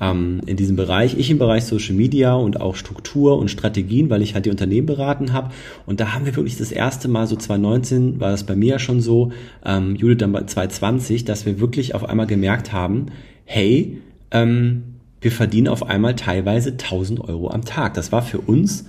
[0.00, 1.18] ähm, in diesem Bereich.
[1.18, 4.86] Ich im Bereich Social Media und auch Struktur und Strategien, weil ich halt die Unternehmen
[4.86, 5.50] beraten habe.
[5.84, 8.78] Und da haben wir wirklich das erste Mal, so 2019 war das bei mir ja
[8.78, 9.32] schon so,
[9.64, 13.06] ähm, Judith dann bei 2020, dass wir wirklich auf einmal gemerkt haben,
[13.46, 13.98] hey,
[14.30, 14.82] ähm,
[15.20, 17.94] wir verdienen auf einmal teilweise 1000 Euro am Tag.
[17.94, 18.84] Das war für uns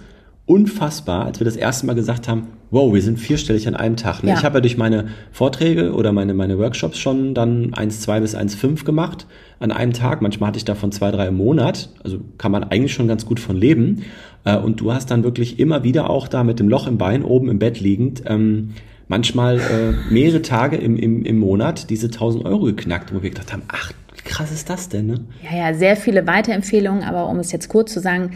[0.49, 4.23] unfassbar, als wir das erste Mal gesagt haben, wow, wir sind vierstellig an einem Tag.
[4.23, 4.31] Ne?
[4.31, 4.37] Ja.
[4.37, 8.83] Ich habe ja durch meine Vorträge oder meine, meine Workshops schon dann 1,2 bis 1,5
[8.83, 9.27] gemacht
[9.59, 10.23] an einem Tag.
[10.23, 11.89] Manchmal hatte ich davon zwei, drei im Monat.
[12.03, 14.05] Also kann man eigentlich schon ganz gut von leben.
[14.43, 17.23] Äh, und du hast dann wirklich immer wieder auch da mit dem Loch im Bein
[17.23, 18.71] oben im Bett liegend, ähm,
[19.07, 23.53] manchmal äh, mehrere Tage im, im, im Monat diese 1000 Euro geknackt, wo wir gedacht
[23.53, 25.05] haben, ach, wie krass ist das denn?
[25.07, 25.19] Ne?
[25.43, 28.31] Ja, ja, sehr viele Weiterempfehlungen, aber um es jetzt kurz zu sagen,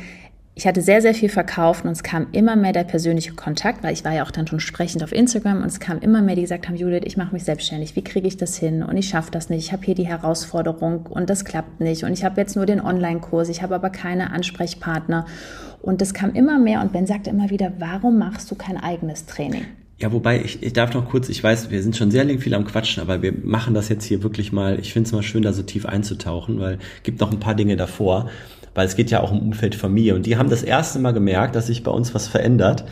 [0.55, 3.93] ich hatte sehr, sehr viel verkauft und es kam immer mehr der persönliche Kontakt, weil
[3.93, 6.43] ich war ja auch dann schon sprechend auf Instagram und es kam immer mehr, die
[6.43, 8.83] gesagt haben, Judith, ich mache mich selbstständig, wie kriege ich das hin?
[8.83, 12.03] Und ich schaffe das nicht, ich habe hier die Herausforderung und das klappt nicht.
[12.03, 15.25] Und ich habe jetzt nur den Online-Kurs, ich habe aber keine Ansprechpartner.
[15.81, 19.25] Und das kam immer mehr und Ben sagte immer wieder, warum machst du kein eigenes
[19.25, 19.65] Training?
[19.97, 22.65] Ja, wobei, ich, ich darf noch kurz, ich weiß, wir sind schon sehr viel am
[22.65, 25.51] Quatschen, aber wir machen das jetzt hier wirklich mal, ich finde es mal schön, da
[25.51, 28.29] so tief einzutauchen, weil gibt noch ein paar Dinge davor
[28.75, 30.15] weil es geht ja auch um Umfeld Familie.
[30.15, 32.85] Und die haben das erste Mal gemerkt, dass sich bei uns was verändert,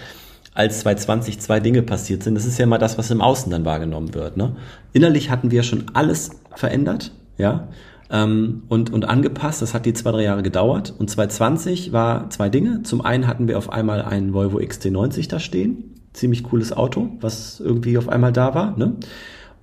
[0.54, 2.36] als 2020 zwei Dinge passiert sind.
[2.36, 4.38] Das ist ja mal das, was im Außen dann wahrgenommen wird.
[4.38, 4.56] Ne?
[4.94, 7.70] Innerlich hatten wir schon alles verändert, ja,
[8.12, 9.62] ähm, und, und angepasst.
[9.62, 10.94] Das hat die zwei, drei Jahre gedauert.
[10.98, 12.84] Und 2020 war zwei Dinge.
[12.84, 15.96] Zum einen hatten wir auf einmal einen Volvo XT90 da stehen.
[16.14, 18.78] Ziemlich cooles Auto, was irgendwie auf einmal da war.
[18.78, 18.96] Ne?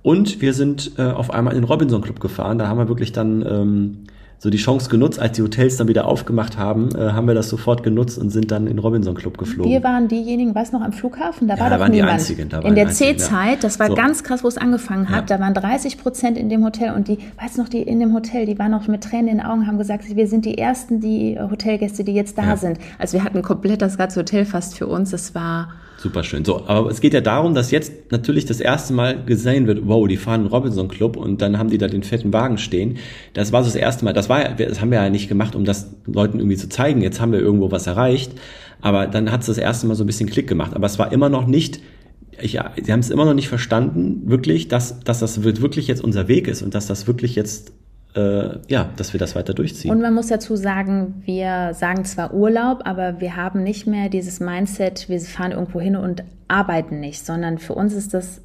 [0.01, 2.57] Und wir sind äh, auf einmal in den Robinson Club gefahren.
[2.57, 3.97] Da haben wir wirklich dann ähm,
[4.41, 7.49] so die Chance genutzt, als die Hotels dann wieder aufgemacht haben, äh, haben wir das
[7.49, 9.69] sofort genutzt und sind dann in den Robinson Club geflogen.
[9.69, 12.13] Wir waren diejenigen, was noch am Flughafen, da Ja, war da doch waren die niemand.
[12.19, 13.17] Einzigen, da waren in die der Einzigen, ja.
[13.17, 13.95] C-Zeit, das war So.
[13.95, 15.37] ganz krass, wo es angefangen hat, Ja.
[15.37, 18.13] da waren 30 Prozent in dem Hotel und die, weißt du noch, die in dem
[18.13, 21.01] Hotel, die waren noch mit Tränen in den Augen, haben gesagt, wir sind die ersten,
[21.01, 22.77] die äh, Hotelgäste, die jetzt da sind.
[22.97, 25.67] Also wir hatten komplett das ganze Hotel fast für uns, das war...
[26.01, 26.45] Super schön.
[26.45, 30.07] So, aber es geht ja darum, dass jetzt natürlich das erste Mal gesehen wird, wow,
[30.07, 32.99] die fahren in den Robinson Club und dann haben die da den fetten Wagen stehen.
[33.33, 34.13] Das war so das erste Mal.
[34.13, 37.01] Das war, das haben wir ja nicht gemacht, um das Leuten irgendwie zu zeigen.
[37.01, 38.31] Jetzt haben wir irgendwo was erreicht.
[38.79, 40.73] Aber dann hat es das erste Mal so ein bisschen Klick gemacht.
[40.73, 41.81] Aber es war immer noch nicht,
[42.41, 46.29] ich, sie haben es immer noch nicht verstanden, wirklich, dass, dass das wirklich jetzt unser
[46.29, 47.73] Weg ist und dass das wirklich jetzt,
[48.15, 49.91] ja, dass wir das weiter durchziehen.
[49.91, 54.39] Und man muss dazu sagen, wir sagen zwar Urlaub, aber wir haben nicht mehr dieses
[54.39, 58.41] Mindset, wir fahren irgendwo hin und arbeiten nicht, sondern für uns ist das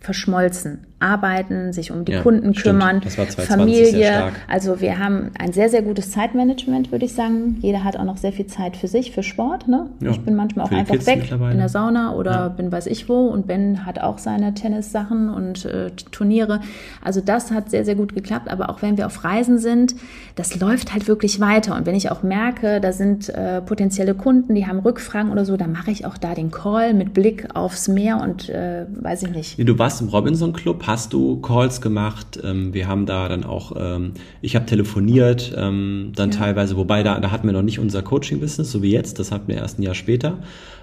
[0.00, 0.80] verschmolzen.
[1.00, 2.80] Arbeiten, sich um die Ja, Kunden stimmt.
[2.80, 3.46] kümmern, Das war 2020
[3.92, 4.32] Familie.
[4.48, 7.56] Also wir haben ein sehr, sehr gutes Zeitmanagement, würde ich sagen.
[7.60, 9.68] Jeder hat auch noch sehr viel Zeit für sich, für Sport.
[9.68, 9.86] Ne?
[10.00, 12.48] Ja, Ich bin manchmal auch einfach Kids weg in der Sauna oder Ja.
[12.48, 13.28] bin weiß ich wo.
[13.28, 16.62] Und Ben hat auch seine Tennissachen und äh, Turniere.
[17.00, 18.50] Also das hat sehr, sehr gut geklappt.
[18.50, 19.94] Aber auch wenn wir auf Reisen sind,
[20.34, 21.76] das läuft halt wirklich weiter.
[21.76, 25.56] Und wenn ich auch merke, da sind äh, potenzielle Kunden, die haben Rückfragen oder so,
[25.56, 29.30] dann mache ich auch da den Call mit Blick aufs Meer und äh, weiß ich
[29.30, 29.56] nicht.
[29.68, 32.38] Du warst im Robinson Club, hast du Calls gemacht.
[32.44, 34.12] Ähm, wir haben da dann auch, ähm,
[34.42, 38.70] ich habe telefoniert, ähm, dann teilweise, wobei da, da hatten wir noch nicht unser Coaching-Business,
[38.70, 40.38] so wie jetzt, das hatten wir erst ein Jahr später.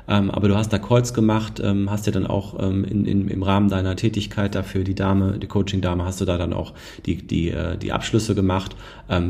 [0.08, 3.28] Ähm, aber du hast da Calls gemacht, ähm, hast ja dann auch ähm, in, in,
[3.28, 6.74] im Rahmen deiner Tätigkeit dafür die Dame, die Coaching-Dame, hast du da dann auch
[7.06, 8.76] die, die, äh, die Abschlüsse gemacht.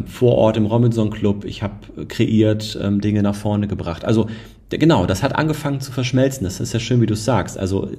[0.05, 4.05] Vor Ort im Robinson Club, ich habe kreiert, Dinge nach vorne gebracht.
[4.05, 4.27] Also
[4.71, 6.43] Genau, das hat angefangen zu verschmelzen.
[6.43, 7.57] Das ist ja schön, wie du es sagst.
[7.57, 7.89] Also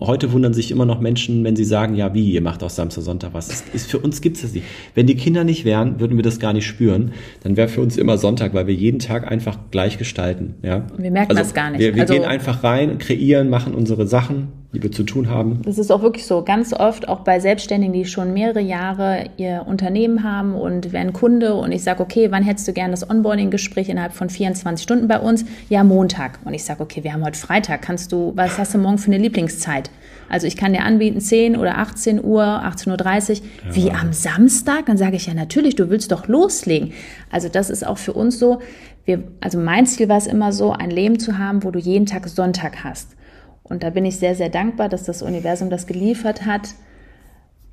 [0.00, 3.02] heute wundern sich immer noch Menschen, wenn sie sagen, ja, wie, ihr macht auch Samstag,
[3.04, 3.48] Sonntag was.
[3.48, 4.64] Das ist, für uns gibt's das nicht.
[4.94, 7.12] Wenn die Kinder nicht wären, würden wir das gar nicht spüren.
[7.42, 10.54] Dann wäre für uns immer Sonntag, weil wir jeden Tag einfach gleich gestalten.
[10.62, 10.86] Ja?
[10.96, 11.80] Wir merken das gar nicht.
[11.80, 15.62] Wir, wir Also- gehen einfach rein, kreieren, machen unsere Sachen, die wir zu tun haben.
[15.64, 16.42] Das ist auch wirklich so.
[16.42, 21.54] Ganz oft auch bei Selbstständigen, die schon mehrere Jahre ihr Unternehmen haben und werden Kunde
[21.54, 25.18] und ich sage, okay, wann hättest du gern das Onboarding-Gespräch innerhalb von 24 Stunden bei
[25.18, 25.44] uns?
[25.68, 26.38] Ja, Montag.
[26.44, 27.82] Und ich sage, okay, wir haben heute Freitag.
[27.82, 29.90] Kannst du, was hast du morgen für eine Lieblingszeit?
[30.28, 33.46] Also ich kann dir anbieten 10 oder 18 Uhr, 18.30 Uhr.
[33.72, 34.86] Wie am Samstag?
[34.86, 36.92] Dann sage ich ja natürlich, du willst doch loslegen.
[37.30, 38.60] Also das ist auch für uns so.
[39.04, 42.06] Wir, also mein Ziel war es immer so, ein Leben zu haben, wo du jeden
[42.06, 43.16] Tag Sonntag hast.
[43.64, 46.74] Und da bin ich sehr, sehr dankbar, dass das Universum das geliefert hat.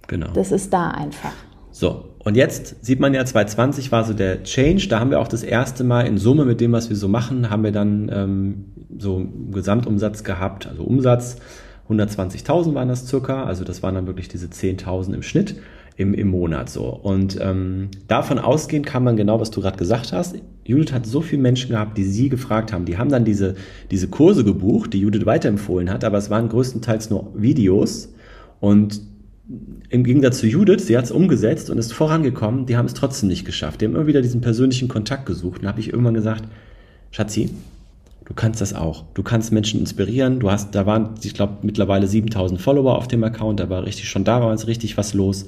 [0.07, 0.31] Genau.
[0.33, 1.33] Das ist da einfach.
[1.71, 4.87] So, und jetzt sieht man ja, 2020 war so der Change.
[4.87, 7.49] Da haben wir auch das erste Mal in Summe mit dem, was wir so machen,
[7.49, 8.65] haben wir dann ähm,
[8.97, 11.37] so einen Gesamtumsatz gehabt, also Umsatz.
[11.89, 15.55] 120.000 waren das circa, also das waren dann wirklich diese 10.000 im Schnitt
[15.97, 16.85] im, im Monat so.
[16.85, 20.35] Und ähm, davon ausgehend kann man genau, was du gerade gesagt hast.
[20.63, 22.85] Judith hat so viele Menschen gehabt, die sie gefragt haben.
[22.85, 23.55] Die haben dann diese,
[23.89, 28.13] diese Kurse gebucht, die Judith weiterempfohlen hat, aber es waren größtenteils nur Videos
[28.59, 29.01] und
[29.89, 33.27] im Gegensatz zu Judith, sie hat es umgesetzt und ist vorangekommen, die haben es trotzdem
[33.27, 33.81] nicht geschafft.
[33.81, 35.61] Die haben immer wieder diesen persönlichen Kontakt gesucht.
[35.61, 36.45] Und habe ich irgendwann gesagt,
[37.11, 37.49] Schatzi,
[38.25, 39.03] du kannst das auch.
[39.13, 40.39] Du kannst Menschen inspirieren.
[40.39, 43.59] Du hast, da waren, ich glaube, mittlerweile 7000 Follower auf dem Account.
[43.59, 45.47] Da war richtig schon da, war jetzt richtig was los.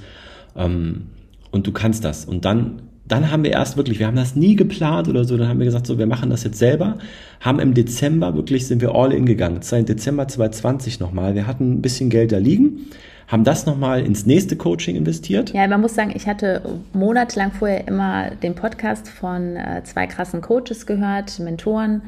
[0.56, 1.08] Ähm,
[1.52, 2.26] und du kannst das.
[2.26, 5.38] Und dann, dann haben wir erst wirklich, wir haben das nie geplant oder so.
[5.38, 6.98] Dann haben wir gesagt, so, wir machen das jetzt selber.
[7.40, 9.60] Haben im Dezember wirklich, sind wir all in gegangen.
[9.72, 11.36] Im Dezember 2020 nochmal.
[11.36, 12.88] Wir hatten ein bisschen Geld da liegen
[13.28, 15.54] haben das nochmal ins nächste Coaching investiert.
[15.54, 16.62] Ja, man muss sagen, ich hatte
[16.94, 22.02] monatelang vorher immer den Podcast von äh, zwei krassen Coaches gehört, Mentoren,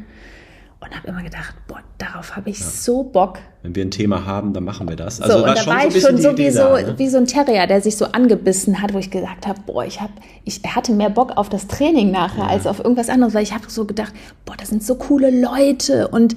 [0.86, 2.66] und habe immer gedacht, boah, darauf habe ich ja.
[2.66, 3.40] so Bock.
[3.64, 5.20] Wenn wir ein Thema haben, dann machen wir das.
[5.20, 6.96] Also so, und da war ich schon so wie, so, da, ne?
[6.98, 10.02] wie so ein Terrier, der sich so angebissen hat, wo ich gesagt habe, boah, ich,
[10.02, 10.12] hab,
[10.44, 12.50] ich hatte mehr Bock auf das Training nachher ja.
[12.50, 14.14] als auf irgendwas anderes, weil ich habe so gedacht,
[14.46, 16.36] boah, das sind so coole Leute und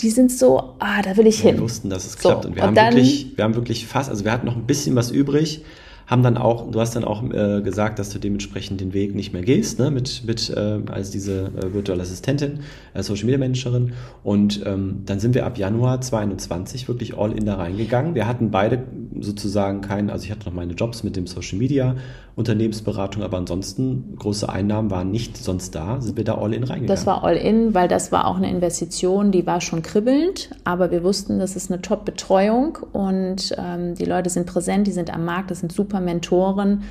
[0.00, 1.56] die sind so, ah, da will ich hin.
[1.56, 2.42] Wir wussten, dass es klappt.
[2.42, 4.66] So, und wir, und haben wirklich, wir haben wirklich fast, also wir hatten noch ein
[4.66, 5.64] bisschen was übrig,
[6.06, 9.32] haben dann auch, du hast dann auch äh, gesagt, dass du dementsprechend den Weg nicht
[9.32, 12.60] mehr gehst, ne, mit, mit äh, als diese äh, virtuelle Assistentin,
[12.92, 13.92] äh, Social Media Managerin.
[14.22, 18.14] Und ähm, dann sind wir ab Januar 2021 wirklich all in da reingegangen.
[18.14, 18.84] Wir hatten beide
[19.20, 21.96] sozusagen keinen, also ich hatte noch meine Jobs mit dem Social Media,
[22.36, 26.88] Unternehmensberatung, aber ansonsten große Einnahmen waren nicht sonst da, sind wir da all in reingegangen.
[26.88, 30.90] Das war all in, weil das war auch eine Investition, die war schon kribbelnd, aber
[30.90, 35.24] wir wussten, das ist eine Top-Betreuung und ähm, die Leute sind präsent, die sind am
[35.24, 36.82] Markt, das sind super Mentoren.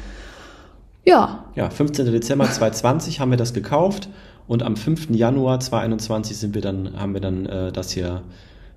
[1.05, 1.43] Ja.
[1.55, 2.05] Ja, 15.
[2.05, 4.07] Dezember 2020 haben wir das gekauft
[4.47, 5.09] und am 5.
[5.09, 8.21] Januar 2021 sind wir dann, haben wir dann äh, das hier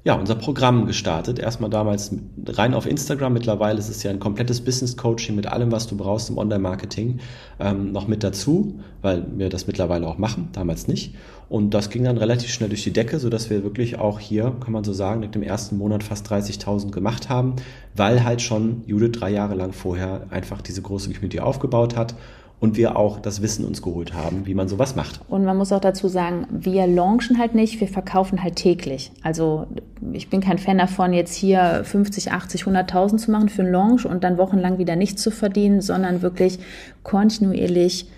[0.06, 1.40] ja, unser Programm gestartet.
[1.40, 2.14] Erstmal damals
[2.46, 3.32] rein auf Instagram.
[3.32, 7.18] Mittlerweile ist es ja ein komplettes Business Coaching mit allem, was du brauchst im Online-Marketing,
[7.58, 11.16] ähm, noch mit dazu, weil wir das mittlerweile auch machen, damals nicht.
[11.48, 14.72] Und das ging dann relativ schnell durch die Decke, sodass wir wirklich auch hier, kann
[14.72, 17.56] man so sagen, mit dem ersten Monat fast 30.000 gemacht haben,
[17.96, 22.14] weil halt schon Judith drei Jahre lang vorher einfach diese große Community aufgebaut hat
[22.58, 25.20] und wir auch das Wissen uns geholt haben, wie man sowas macht.
[25.28, 29.12] Und man muss auch dazu sagen, wir launchen halt nicht, wir verkaufen halt täglich.
[29.22, 29.66] Also
[30.12, 34.06] ich bin kein Fan davon, jetzt hier 50, 80, 100.000 zu machen für einen Launch
[34.06, 36.58] und dann wochenlang wieder nichts zu verdienen, sondern wirklich
[37.02, 38.10] kontinuierlich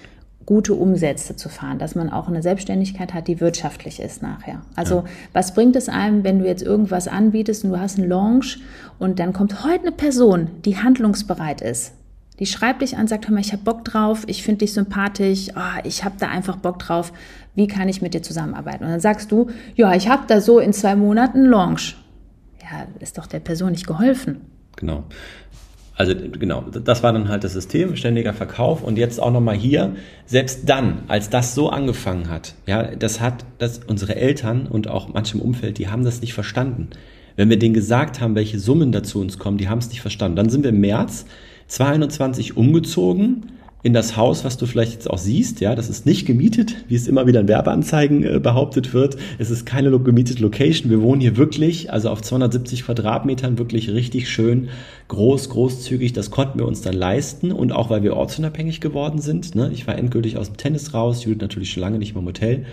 [0.47, 4.63] gute Umsätze zu fahren, dass man auch eine Selbstständigkeit hat, die wirtschaftlich ist nachher.
[4.77, 5.05] Also ja.
[5.35, 8.59] was bringt es einem, wenn du jetzt irgendwas anbietest und du hast einen Launch
[8.99, 11.93] und dann kommt heute eine Person, die handlungsbereit ist,
[12.39, 15.49] die schreibt dich an, sagt, hör mal, ich habe Bock drauf, ich finde dich sympathisch,
[15.57, 17.13] oh, ich habe da einfach Bock drauf,
[17.55, 18.85] wie kann ich mit dir zusammenarbeiten?
[18.85, 21.97] Und dann sagst du, ja, ich habe da so in zwei Monaten Launch.
[22.63, 24.43] Ja, ist doch der Person nicht geholfen.
[24.77, 25.05] Genau.
[25.97, 29.97] Also genau, das war dann halt das System, ständiger Verkauf und jetzt auch nochmal hier,
[30.27, 35.13] selbst dann, als das so angefangen hat, ja, das hat, das unsere Eltern und auch
[35.13, 36.91] manche im Umfeld, die haben das nicht verstanden.
[37.35, 40.37] Wenn wir denen gesagt haben, welche Summen dazu uns kommen, die haben es nicht verstanden.
[40.37, 41.25] Dann sind wir im März
[41.69, 43.45] 221 umgezogen
[43.85, 45.61] in das Haus, was du vielleicht jetzt auch siehst.
[45.61, 49.17] Ja, das ist nicht gemietet, wie es immer wieder in Werbeanzeigen äh, behauptet wird.
[49.39, 50.91] Es ist keine gemietete Location.
[50.91, 54.69] Wir wohnen hier wirklich, also auf 270 Quadratmetern, wirklich richtig schön,
[55.07, 56.13] groß, großzügig.
[56.13, 59.55] Das konnten wir uns dann leisten und auch, weil wir ortsunabhängig geworden sind.
[59.55, 59.71] Ne?
[59.73, 62.65] Ich war endgültig aus dem Tennis raus, Judith natürlich schon lange nicht mehr im Hotel.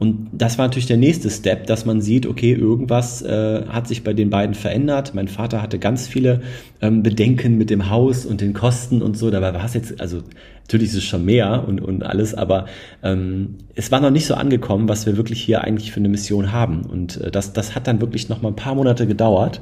[0.00, 4.02] Und das war natürlich der nächste Step, dass man sieht, okay, irgendwas äh, hat sich
[4.02, 5.12] bei den beiden verändert.
[5.14, 6.40] Mein Vater hatte ganz viele
[6.80, 9.30] ähm, Bedenken mit dem Haus und den Kosten und so.
[9.30, 10.22] Dabei war es jetzt, also
[10.62, 12.64] natürlich ist es schon mehr und, und alles, aber
[13.02, 16.50] ähm, es war noch nicht so angekommen, was wir wirklich hier eigentlich für eine Mission
[16.50, 16.80] haben.
[16.86, 19.60] Und äh, das, das hat dann wirklich noch mal ein paar Monate gedauert.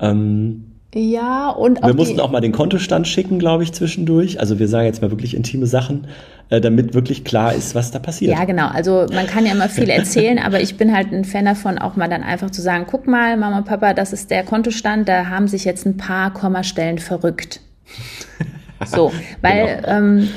[0.00, 4.40] Ähm, ja, und auch wir mussten auch mal den Kontostand schicken, glaube ich, zwischendurch.
[4.40, 6.06] Also wir sagen jetzt mal wirklich intime Sachen,
[6.50, 8.36] äh, damit wirklich klar ist, was da passiert.
[8.36, 8.66] Ja, genau.
[8.66, 11.96] Also man kann ja immer viel erzählen, aber ich bin halt ein Fan davon, auch
[11.96, 15.30] mal dann einfach zu sagen, guck mal, Mama und Papa, das ist der Kontostand, da
[15.30, 17.60] haben sich jetzt ein paar Kommastellen verrückt.
[18.84, 19.88] So, weil genau.
[19.88, 20.28] ähm,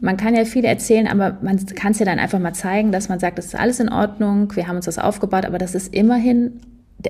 [0.00, 3.08] man kann ja viel erzählen, aber man kann es ja dann einfach mal zeigen, dass
[3.08, 5.94] man sagt, das ist alles in Ordnung, wir haben uns das aufgebaut, aber das ist
[5.94, 6.60] immerhin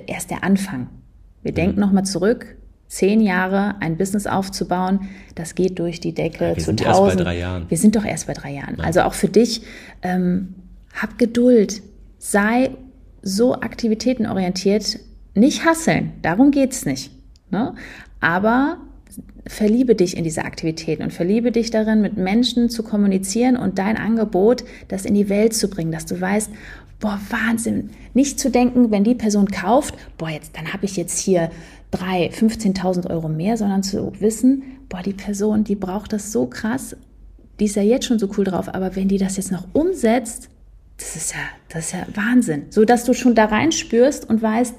[0.07, 0.89] erst der Anfang.
[1.43, 1.57] Wir mhm.
[1.57, 2.57] denken nochmal zurück,
[2.93, 7.07] zehn Jahre ein Business aufzubauen, das geht durch die Decke ja, wir zu sind tausend.
[7.07, 7.65] Erst bei drei Jahren.
[7.71, 8.77] Wir sind doch erst bei drei Jahren.
[8.77, 8.85] Ja.
[8.85, 9.63] Also auch für dich,
[10.03, 10.55] ähm,
[10.93, 11.83] hab Geduld,
[12.19, 12.71] sei
[13.23, 14.99] so aktivitätenorientiert,
[15.35, 17.11] nicht hasseln, darum geht's nicht.
[17.51, 17.75] Ne?
[18.21, 18.77] Aber
[19.47, 23.97] verliebe dich in diese Aktivitäten und verliebe dich darin, mit Menschen zu kommunizieren und dein
[23.97, 26.51] Angebot, das in die Welt zu bringen, dass du weißt,
[27.03, 31.19] boah, Wahnsinn, nicht zu denken, wenn die Person kauft, boah, jetzt, dann habe ich jetzt
[31.19, 31.51] hier
[31.91, 36.97] drei, 15.000 Euro mehr, sondern zu wissen, boah, die Person, die braucht das so krass,
[37.59, 40.49] die ist ja jetzt schon so cool drauf, aber wenn die das jetzt noch umsetzt,
[40.97, 42.67] das ist ja, das ist ja Wahnsinn.
[42.71, 44.75] So dass du schon da reinspürst und weißt,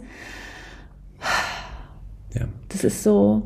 [2.35, 2.47] ja.
[2.69, 3.43] das ist so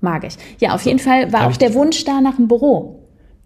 [0.00, 0.34] magisch.
[0.60, 2.99] Ja, auf jeden Fall war auch der Wunsch da nach einem Büro.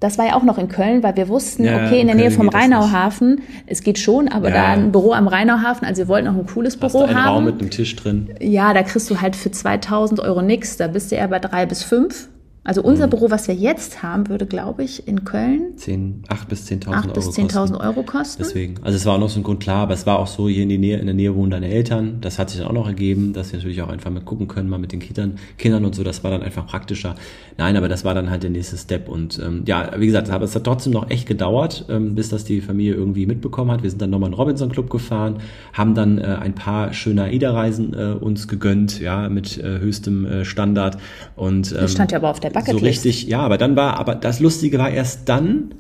[0.05, 2.31] Das war ja auch noch in Köln, weil wir wussten, ja, okay, in der Nähe
[2.31, 4.55] vom Rheinauhafen, es geht schon, aber ja.
[4.55, 7.25] da ein Büro am Rheinauhafen, also wir wollten noch ein cooles Büro Hast du einen
[7.25, 7.35] haben.
[7.37, 8.29] Raum mit einem Tisch drin.
[8.39, 11.65] Ja, da kriegst du halt für 2000 Euro nix, da bist du eher bei drei
[11.65, 12.29] bis fünf.
[12.67, 13.11] Also unser mhm.
[13.11, 17.13] Büro, was wir jetzt haben, würde, glaube ich, in Köln 10, 8 bis 10.000 Euro,
[17.13, 18.43] bis 10 Euro kosten.
[18.43, 18.77] Deswegen.
[18.83, 20.63] Also es war auch noch so ein Grund klar, aber es war auch so, hier
[20.63, 22.23] in, die Nähe, in der Nähe wohnen deine Eltern.
[22.23, 24.71] Das hat sich dann auch noch ergeben, dass wir natürlich auch einfach mal gucken können,
[24.71, 26.03] mal mit den Kindern, Kindern und so.
[26.03, 27.17] Das war dann einfach praktischer.
[27.59, 29.11] Nein, aber das war dann halt der nächste Step.
[29.11, 32.45] Und ähm, ja, wie gesagt, aber es hat trotzdem noch echt gedauert, ähm, bis das
[32.45, 33.83] die Familie irgendwie mitbekommen hat.
[33.83, 35.37] Wir sind dann nochmal in den Robinson Club gefahren,
[35.75, 40.45] haben dann äh, ein paar schöne AIDA-Reisen äh, uns gegönnt, ja, mit äh, höchstem äh,
[40.47, 40.97] Standard.
[41.37, 43.03] Und, ähm, das stand ja aber auf der Bucketlist.
[43.03, 45.75] So richtig, ja, aber dann war, aber das Lustige war erst dann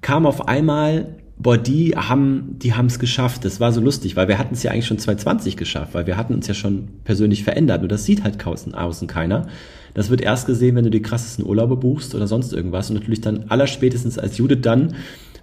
[0.00, 3.44] kam auf einmal, boah, die haben, die haben es geschafft.
[3.44, 6.16] Das war so lustig, weil wir hatten es ja eigentlich schon 2020 geschafft, weil wir
[6.16, 7.80] hatten uns ja schon persönlich verändert.
[7.80, 9.48] Nur das sieht halt außen, außen keiner.
[9.94, 12.90] Das wird erst gesehen, wenn du die krassesten Urlaube buchst oder sonst irgendwas.
[12.90, 14.94] Und natürlich dann allerspätestens als Judith dann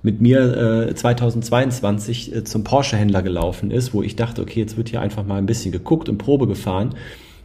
[0.04, 4.90] mit mir äh, 2022 äh, zum Porsche-Händler gelaufen ist, wo ich dachte, okay, jetzt wird
[4.90, 6.96] hier einfach mal ein bisschen geguckt und Probe gefahren.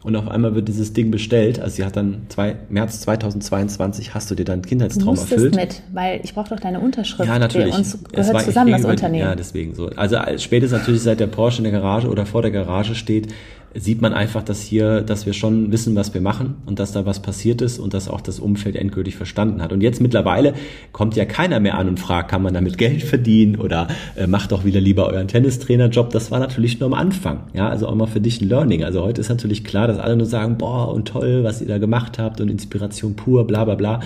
[0.04, 1.58] Und auf einmal wird dieses Ding bestellt.
[1.58, 5.56] Also sie hat dann zwei, März 2022 hast du dir deinen Kindheitstraum du erfüllt.
[5.56, 7.28] mit, weil ich brauche doch deine Unterschrift.
[7.28, 7.72] Ja, natürlich.
[7.72, 9.24] Wir uns gehört zusammen das Unternehmen.
[9.24, 9.90] Ja, deswegen so.
[9.96, 13.28] Also spätestens natürlich seit der Porsche in der Garage oder vor der Garage steht,
[13.74, 17.04] sieht man einfach, dass hier, dass wir schon wissen, was wir machen und dass da
[17.06, 19.72] was passiert ist und dass auch das Umfeld endgültig verstanden hat.
[19.72, 20.54] Und jetzt mittlerweile
[20.92, 24.52] kommt ja keiner mehr an und fragt, kann man damit Geld verdienen oder äh, macht
[24.52, 26.10] doch wieder lieber euren Tennistrainerjob.
[26.10, 27.44] Das war natürlich nur am Anfang.
[27.52, 28.84] Ja, also auch mal für dich ein Learning.
[28.84, 31.78] Also heute ist natürlich klar, dass alle nur sagen, boah, und toll, was ihr da
[31.78, 34.00] gemacht habt und Inspiration pur, bla bla bla.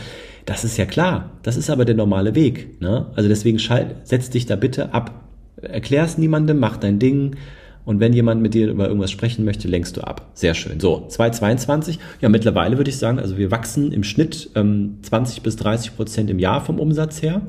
[0.45, 1.31] Das ist ja klar.
[1.43, 2.81] Das ist aber der normale Weg.
[2.81, 3.07] Ne?
[3.15, 5.23] Also deswegen schalt, setz dich da bitte ab.
[5.61, 7.37] Erklär es niemandem, mach dein Ding
[7.85, 10.31] und wenn jemand mit dir über irgendwas sprechen möchte, lenkst du ab.
[10.35, 10.79] Sehr schön.
[10.79, 11.99] So, 2022.
[12.21, 16.31] Ja, mittlerweile würde ich sagen, also wir wachsen im Schnitt ähm, 20 bis 30 Prozent
[16.31, 17.43] im Jahr vom Umsatz her.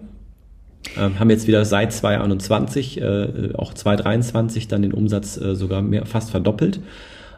[0.98, 6.06] Ähm, haben jetzt wieder seit 2021, äh, auch 2023 dann den Umsatz äh, sogar mehr,
[6.06, 6.80] fast verdoppelt.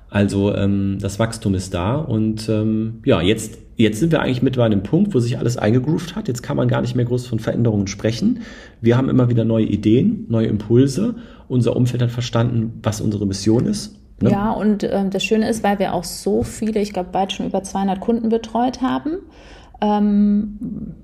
[0.09, 4.55] Also ähm, das Wachstum ist da und ähm, ja, jetzt, jetzt sind wir eigentlich mit
[4.55, 6.27] bei einem Punkt, wo sich alles eingegroovt hat.
[6.27, 8.41] Jetzt kann man gar nicht mehr groß von Veränderungen sprechen.
[8.81, 11.15] Wir haben immer wieder neue Ideen, neue Impulse
[11.47, 13.95] unser Umfeld hat verstanden, was unsere Mission ist.
[14.21, 14.31] Ne?
[14.31, 17.45] Ja, und äh, das Schöne ist, weil wir auch so viele, ich glaube, bald schon
[17.47, 19.17] über 200 Kunden betreut haben.
[19.81, 20.57] Ähm,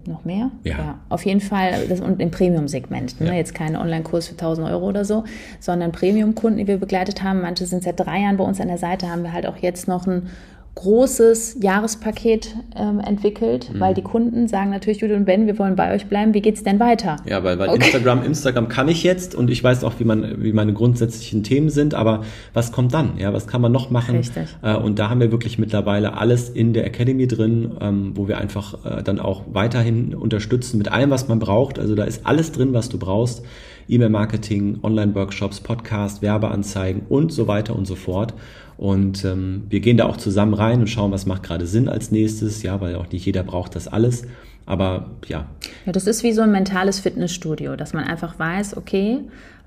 [0.07, 0.49] noch mehr?
[0.63, 0.77] Ja.
[0.77, 0.99] ja.
[1.09, 3.19] Auf jeden Fall, das und im Premium-Segment.
[3.19, 3.27] Ne?
[3.27, 3.33] Ja.
[3.33, 5.25] Jetzt kein Online-Kurs für 1000 Euro oder so,
[5.59, 7.41] sondern Premium-Kunden, die wir begleitet haben.
[7.41, 9.89] Manche sind seit drei Jahren bei uns an der Seite, haben wir halt auch jetzt
[9.89, 10.29] noch ein
[10.75, 13.79] großes Jahrespaket ähm, entwickelt, mhm.
[13.79, 16.33] weil die Kunden sagen natürlich, Jude und Ben, wir wollen bei euch bleiben.
[16.33, 17.17] Wie geht's denn weiter?
[17.25, 17.83] Ja, weil, weil okay.
[17.83, 21.69] Instagram, Instagram kann ich jetzt und ich weiß auch, wie man, wie meine grundsätzlichen Themen
[21.69, 23.17] sind, aber was kommt dann?
[23.17, 24.15] Ja, was kann man noch machen?
[24.15, 24.47] Richtig.
[24.61, 28.37] Äh, und da haben wir wirklich mittlerweile alles in der Academy drin, ähm, wo wir
[28.37, 31.79] einfach äh, dann auch weiterhin unterstützen mit allem, was man braucht.
[31.79, 33.43] Also da ist alles drin, was du brauchst.
[33.89, 38.33] E-Mail-Marketing, Online-Workshops, Podcast, Werbeanzeigen und so weiter und so fort.
[38.81, 42.09] Und ähm, wir gehen da auch zusammen rein und schauen, was macht gerade Sinn als
[42.09, 44.23] nächstes, ja, weil auch nicht jeder braucht das alles.
[44.65, 45.45] Aber ja.
[45.85, 49.19] Ja, das ist wie so ein mentales Fitnessstudio, dass man einfach weiß, okay,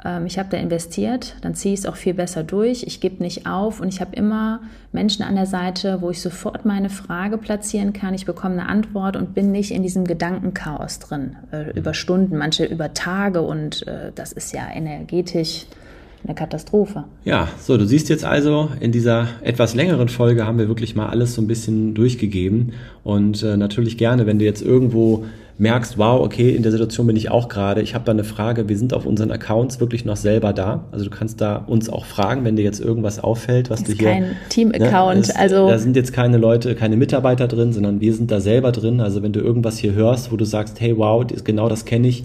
[0.05, 3.23] ähm, ich habe da investiert, dann ziehe ich es auch viel besser durch, ich gebe
[3.23, 7.39] nicht auf und ich habe immer Menschen an der Seite, wo ich sofort meine Frage
[7.39, 11.95] platzieren kann, ich bekomme eine Antwort und bin nicht in diesem Gedankenchaos drin, äh, über
[11.95, 15.67] Stunden, manche über Tage und äh, das ist ja energetisch
[16.25, 17.05] eine Katastrophe.
[17.25, 21.09] Ja, so, du siehst jetzt also, in dieser etwas längeren Folge haben wir wirklich mal
[21.09, 22.73] alles so ein bisschen durchgegeben.
[23.03, 25.25] Und äh, natürlich gerne, wenn du jetzt irgendwo
[25.59, 28.69] merkst, wow, okay, in der Situation bin ich auch gerade, ich habe da eine Frage,
[28.69, 30.85] wir sind auf unseren Accounts wirklich noch selber da.
[30.91, 33.99] Also du kannst da uns auch fragen, wenn dir jetzt irgendwas auffällt, was das du
[33.99, 34.09] hier.
[34.09, 35.69] Kein Team-Account, ne, also.
[35.69, 39.01] Da sind jetzt keine Leute, keine Mitarbeiter drin, sondern wir sind da selber drin.
[39.01, 42.25] Also wenn du irgendwas hier hörst, wo du sagst, hey, wow, genau das kenne ich,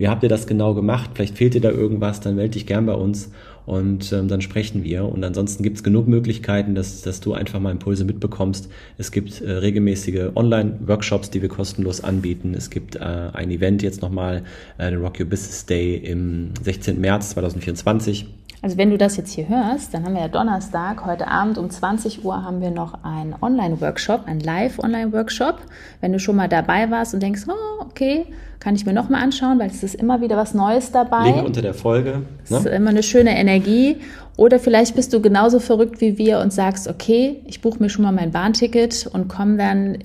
[0.00, 1.10] wie habt ihr das genau gemacht?
[1.12, 3.30] Vielleicht fehlt dir da irgendwas, dann melde dich gern bei uns
[3.66, 5.04] und ähm, dann sprechen wir.
[5.04, 8.70] Und ansonsten gibt es genug Möglichkeiten, dass, dass du einfach mal Impulse mitbekommst.
[8.96, 12.54] Es gibt äh, regelmäßige Online-Workshops, die wir kostenlos anbieten.
[12.54, 14.42] Es gibt äh, ein Event jetzt nochmal,
[14.78, 16.98] äh, den Rock Your Business Day im 16.
[16.98, 18.26] März 2024.
[18.62, 21.70] Also wenn du das jetzt hier hörst, dann haben wir ja Donnerstag, heute Abend um
[21.70, 25.60] 20 Uhr haben wir noch einen Online-Workshop, einen Live-Online-Workshop.
[26.02, 28.26] Wenn du schon mal dabei warst und denkst, oh, okay,
[28.58, 31.30] kann ich mir noch mal anschauen, weil es ist immer wieder was Neues dabei.
[31.30, 32.10] Link unter der Folge.
[32.10, 32.24] Ne?
[32.44, 33.96] Es ist immer eine schöne Energie.
[34.36, 38.04] Oder vielleicht bist du genauso verrückt wie wir und sagst, okay, ich buche mir schon
[38.04, 39.98] mal mein Bahnticket und komme dann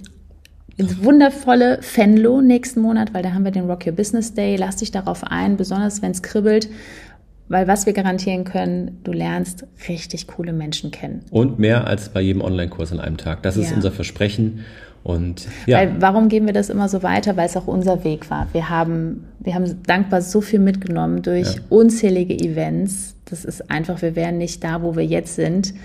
[0.77, 4.55] ins wundervolle Fenlo nächsten Monat, weil da haben wir den Rock Your Business Day.
[4.55, 6.69] Lass dich darauf ein, besonders wenn es kribbelt.
[7.47, 11.23] Weil was wir garantieren können, du lernst richtig coole Menschen kennen.
[11.29, 13.43] Und mehr als bei jedem Online-Kurs an einem Tag.
[13.43, 13.75] Das ist ja.
[13.75, 14.65] unser Versprechen.
[15.03, 15.77] Und ja.
[15.77, 17.37] Weil, warum geben wir das immer so weiter?
[17.37, 18.47] Weil es auch unser Weg war.
[18.53, 21.61] Wir haben, wir haben dankbar so viel mitgenommen durch ja.
[21.69, 23.15] unzählige Events.
[23.25, 25.75] Das ist einfach, wir wären nicht da, wo wir jetzt sind,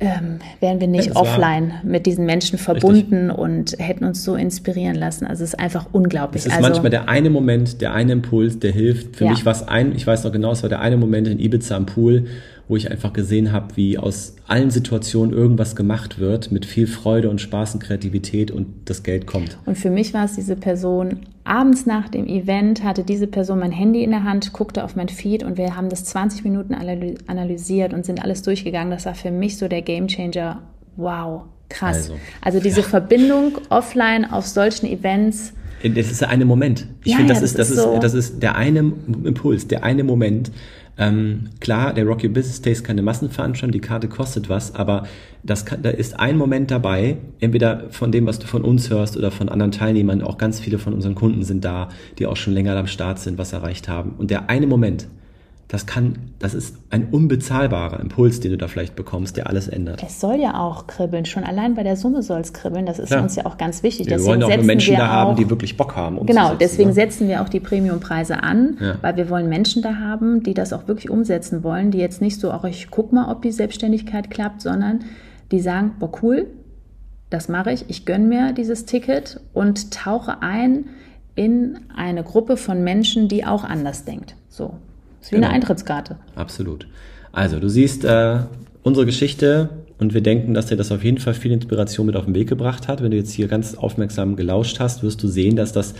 [0.00, 3.38] ähm, wären wir nicht offline mit diesen Menschen verbunden richtig.
[3.38, 5.26] und hätten uns so inspirieren lassen.
[5.26, 6.42] Also es ist einfach unglaublich.
[6.42, 9.16] Es ist also, manchmal der eine Moment, der eine Impuls, der hilft.
[9.16, 9.30] Für ja.
[9.30, 11.76] mich war es ein, ich weiß noch genau, es war der eine Moment in Ibiza
[11.76, 12.26] am Pool,
[12.68, 17.30] wo ich einfach gesehen habe, wie aus allen Situationen irgendwas gemacht wird mit viel Freude
[17.30, 19.58] und Spaß und Kreativität und das Geld kommt.
[19.66, 23.72] Und für mich war es diese Person, abends nach dem Event hatte diese Person mein
[23.72, 27.94] Handy in der Hand, guckte auf mein Feed und wir haben das 20 Minuten analysiert
[27.94, 28.90] und sind alles durchgegangen.
[28.90, 30.62] Das war für mich so der Gamechanger.
[30.96, 31.96] Wow, krass.
[31.96, 32.86] Also, also diese ja.
[32.86, 35.54] Verbindung offline auf solchen Events.
[35.82, 36.86] Das ist der eine Moment.
[37.04, 39.84] Ich ja, finde, das, ja, ist, das, ist, so das ist der eine Impuls, der
[39.84, 40.50] eine Moment,
[41.00, 45.06] ähm, klar, der Rocky Business Day ist keine Massenveranstaltung, die Karte kostet was, aber
[45.44, 49.16] das kann, da ist ein Moment dabei, entweder von dem, was du von uns hörst
[49.16, 52.52] oder von anderen Teilnehmern, auch ganz viele von unseren Kunden sind da, die auch schon
[52.52, 54.16] länger am Start sind, was erreicht haben.
[54.18, 55.06] Und der eine Moment,
[55.68, 60.02] das kann, das ist ein unbezahlbarer Impuls, den du da vielleicht bekommst, der alles ändert.
[60.02, 61.26] Es soll ja auch kribbeln.
[61.26, 62.86] Schon allein bei der Summe soll es kribbeln.
[62.86, 63.20] Das ist ja.
[63.20, 64.06] uns ja auch ganz wichtig.
[64.06, 66.24] Ja, wir wollen auch Menschen da haben, die wirklich Bock haben.
[66.24, 66.94] Genau, deswegen ne?
[66.94, 68.94] setzen wir auch die Premiumpreise an, ja.
[69.02, 72.40] weil wir wollen Menschen da haben, die das auch wirklich umsetzen wollen, die jetzt nicht
[72.40, 75.00] so, auch ich guck mal, ob die Selbstständigkeit klappt, sondern
[75.52, 76.46] die sagen, boah, cool,
[77.28, 80.86] das mache ich, ich gönne mir dieses Ticket und tauche ein
[81.34, 84.34] in eine Gruppe von Menschen, die auch anders denkt.
[84.48, 84.78] So,
[85.20, 85.48] ist wie genau.
[85.48, 86.16] eine Eintrittskarte.
[86.34, 86.86] Absolut.
[87.32, 88.38] Also, du siehst äh,
[88.82, 92.24] unsere Geschichte und wir denken, dass dir das auf jeden Fall viel Inspiration mit auf
[92.24, 93.02] den Weg gebracht hat.
[93.02, 95.94] Wenn du jetzt hier ganz aufmerksam gelauscht hast, wirst du sehen, dass das,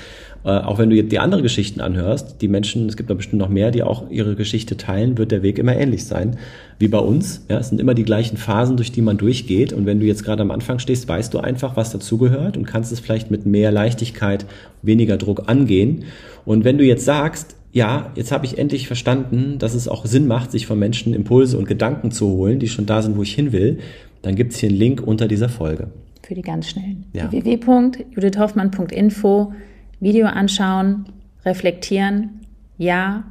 [0.44, 3.40] äh, auch wenn du jetzt die anderen Geschichten anhörst, die Menschen, es gibt da bestimmt
[3.40, 6.38] noch mehr, die auch ihre Geschichte teilen, wird der Weg immer ähnlich sein
[6.78, 7.44] wie bei uns.
[7.48, 9.72] Ja, es sind immer die gleichen Phasen, durch die man durchgeht.
[9.72, 12.92] Und wenn du jetzt gerade am Anfang stehst, weißt du einfach, was dazugehört und kannst
[12.92, 14.46] es vielleicht mit mehr Leichtigkeit,
[14.80, 16.04] weniger Druck angehen.
[16.44, 20.26] Und wenn du jetzt sagst, ja, jetzt habe ich endlich verstanden, dass es auch Sinn
[20.26, 23.33] macht, sich von Menschen Impulse und Gedanken zu holen, die schon da sind, wo ich
[23.33, 23.79] hin will,
[24.20, 25.87] dann gibt es hier einen Link unter dieser Folge.
[26.26, 27.05] Für die ganz schnellen.
[27.12, 27.31] Ja.
[27.31, 29.53] www.judithhoffmann.info
[30.01, 31.05] Video anschauen,
[31.45, 32.41] reflektieren.
[32.79, 33.22] Ja,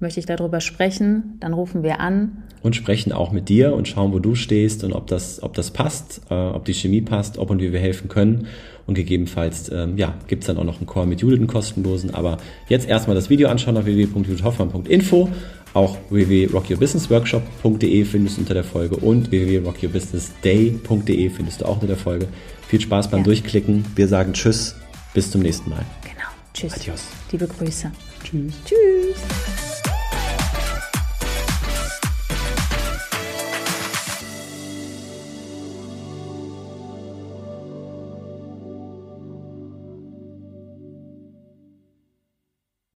[0.00, 2.42] möchte ich darüber sprechen, dann rufen wir an.
[2.62, 5.70] Und sprechen auch mit dir und schauen, wo du stehst und ob das, ob das
[5.70, 8.48] passt, äh, ob die Chemie passt, ob und wie wir helfen können.
[8.86, 12.14] Und gegebenenfalls, ähm, ja, gibt's dann auch noch einen Call mit Judith, einen kostenlosen.
[12.14, 15.28] Aber jetzt erstmal das Video anschauen auf www.judithhoffmann.info.
[15.74, 22.28] Auch www.rockyourbusinessworkshop.de findest du unter der Folge und www.rockyourbusinessday.de findest du auch unter der Folge.
[22.68, 23.24] Viel Spaß beim ja.
[23.24, 23.84] Durchklicken.
[23.96, 24.76] Wir sagen Tschüss,
[25.14, 25.84] bis zum nächsten Mal.
[26.02, 26.28] Genau.
[26.52, 26.74] Tschüss.
[26.74, 27.02] Adios.
[27.32, 27.90] Liebe Grüße.
[28.22, 28.54] Tschüss.
[28.64, 29.63] Tschüss.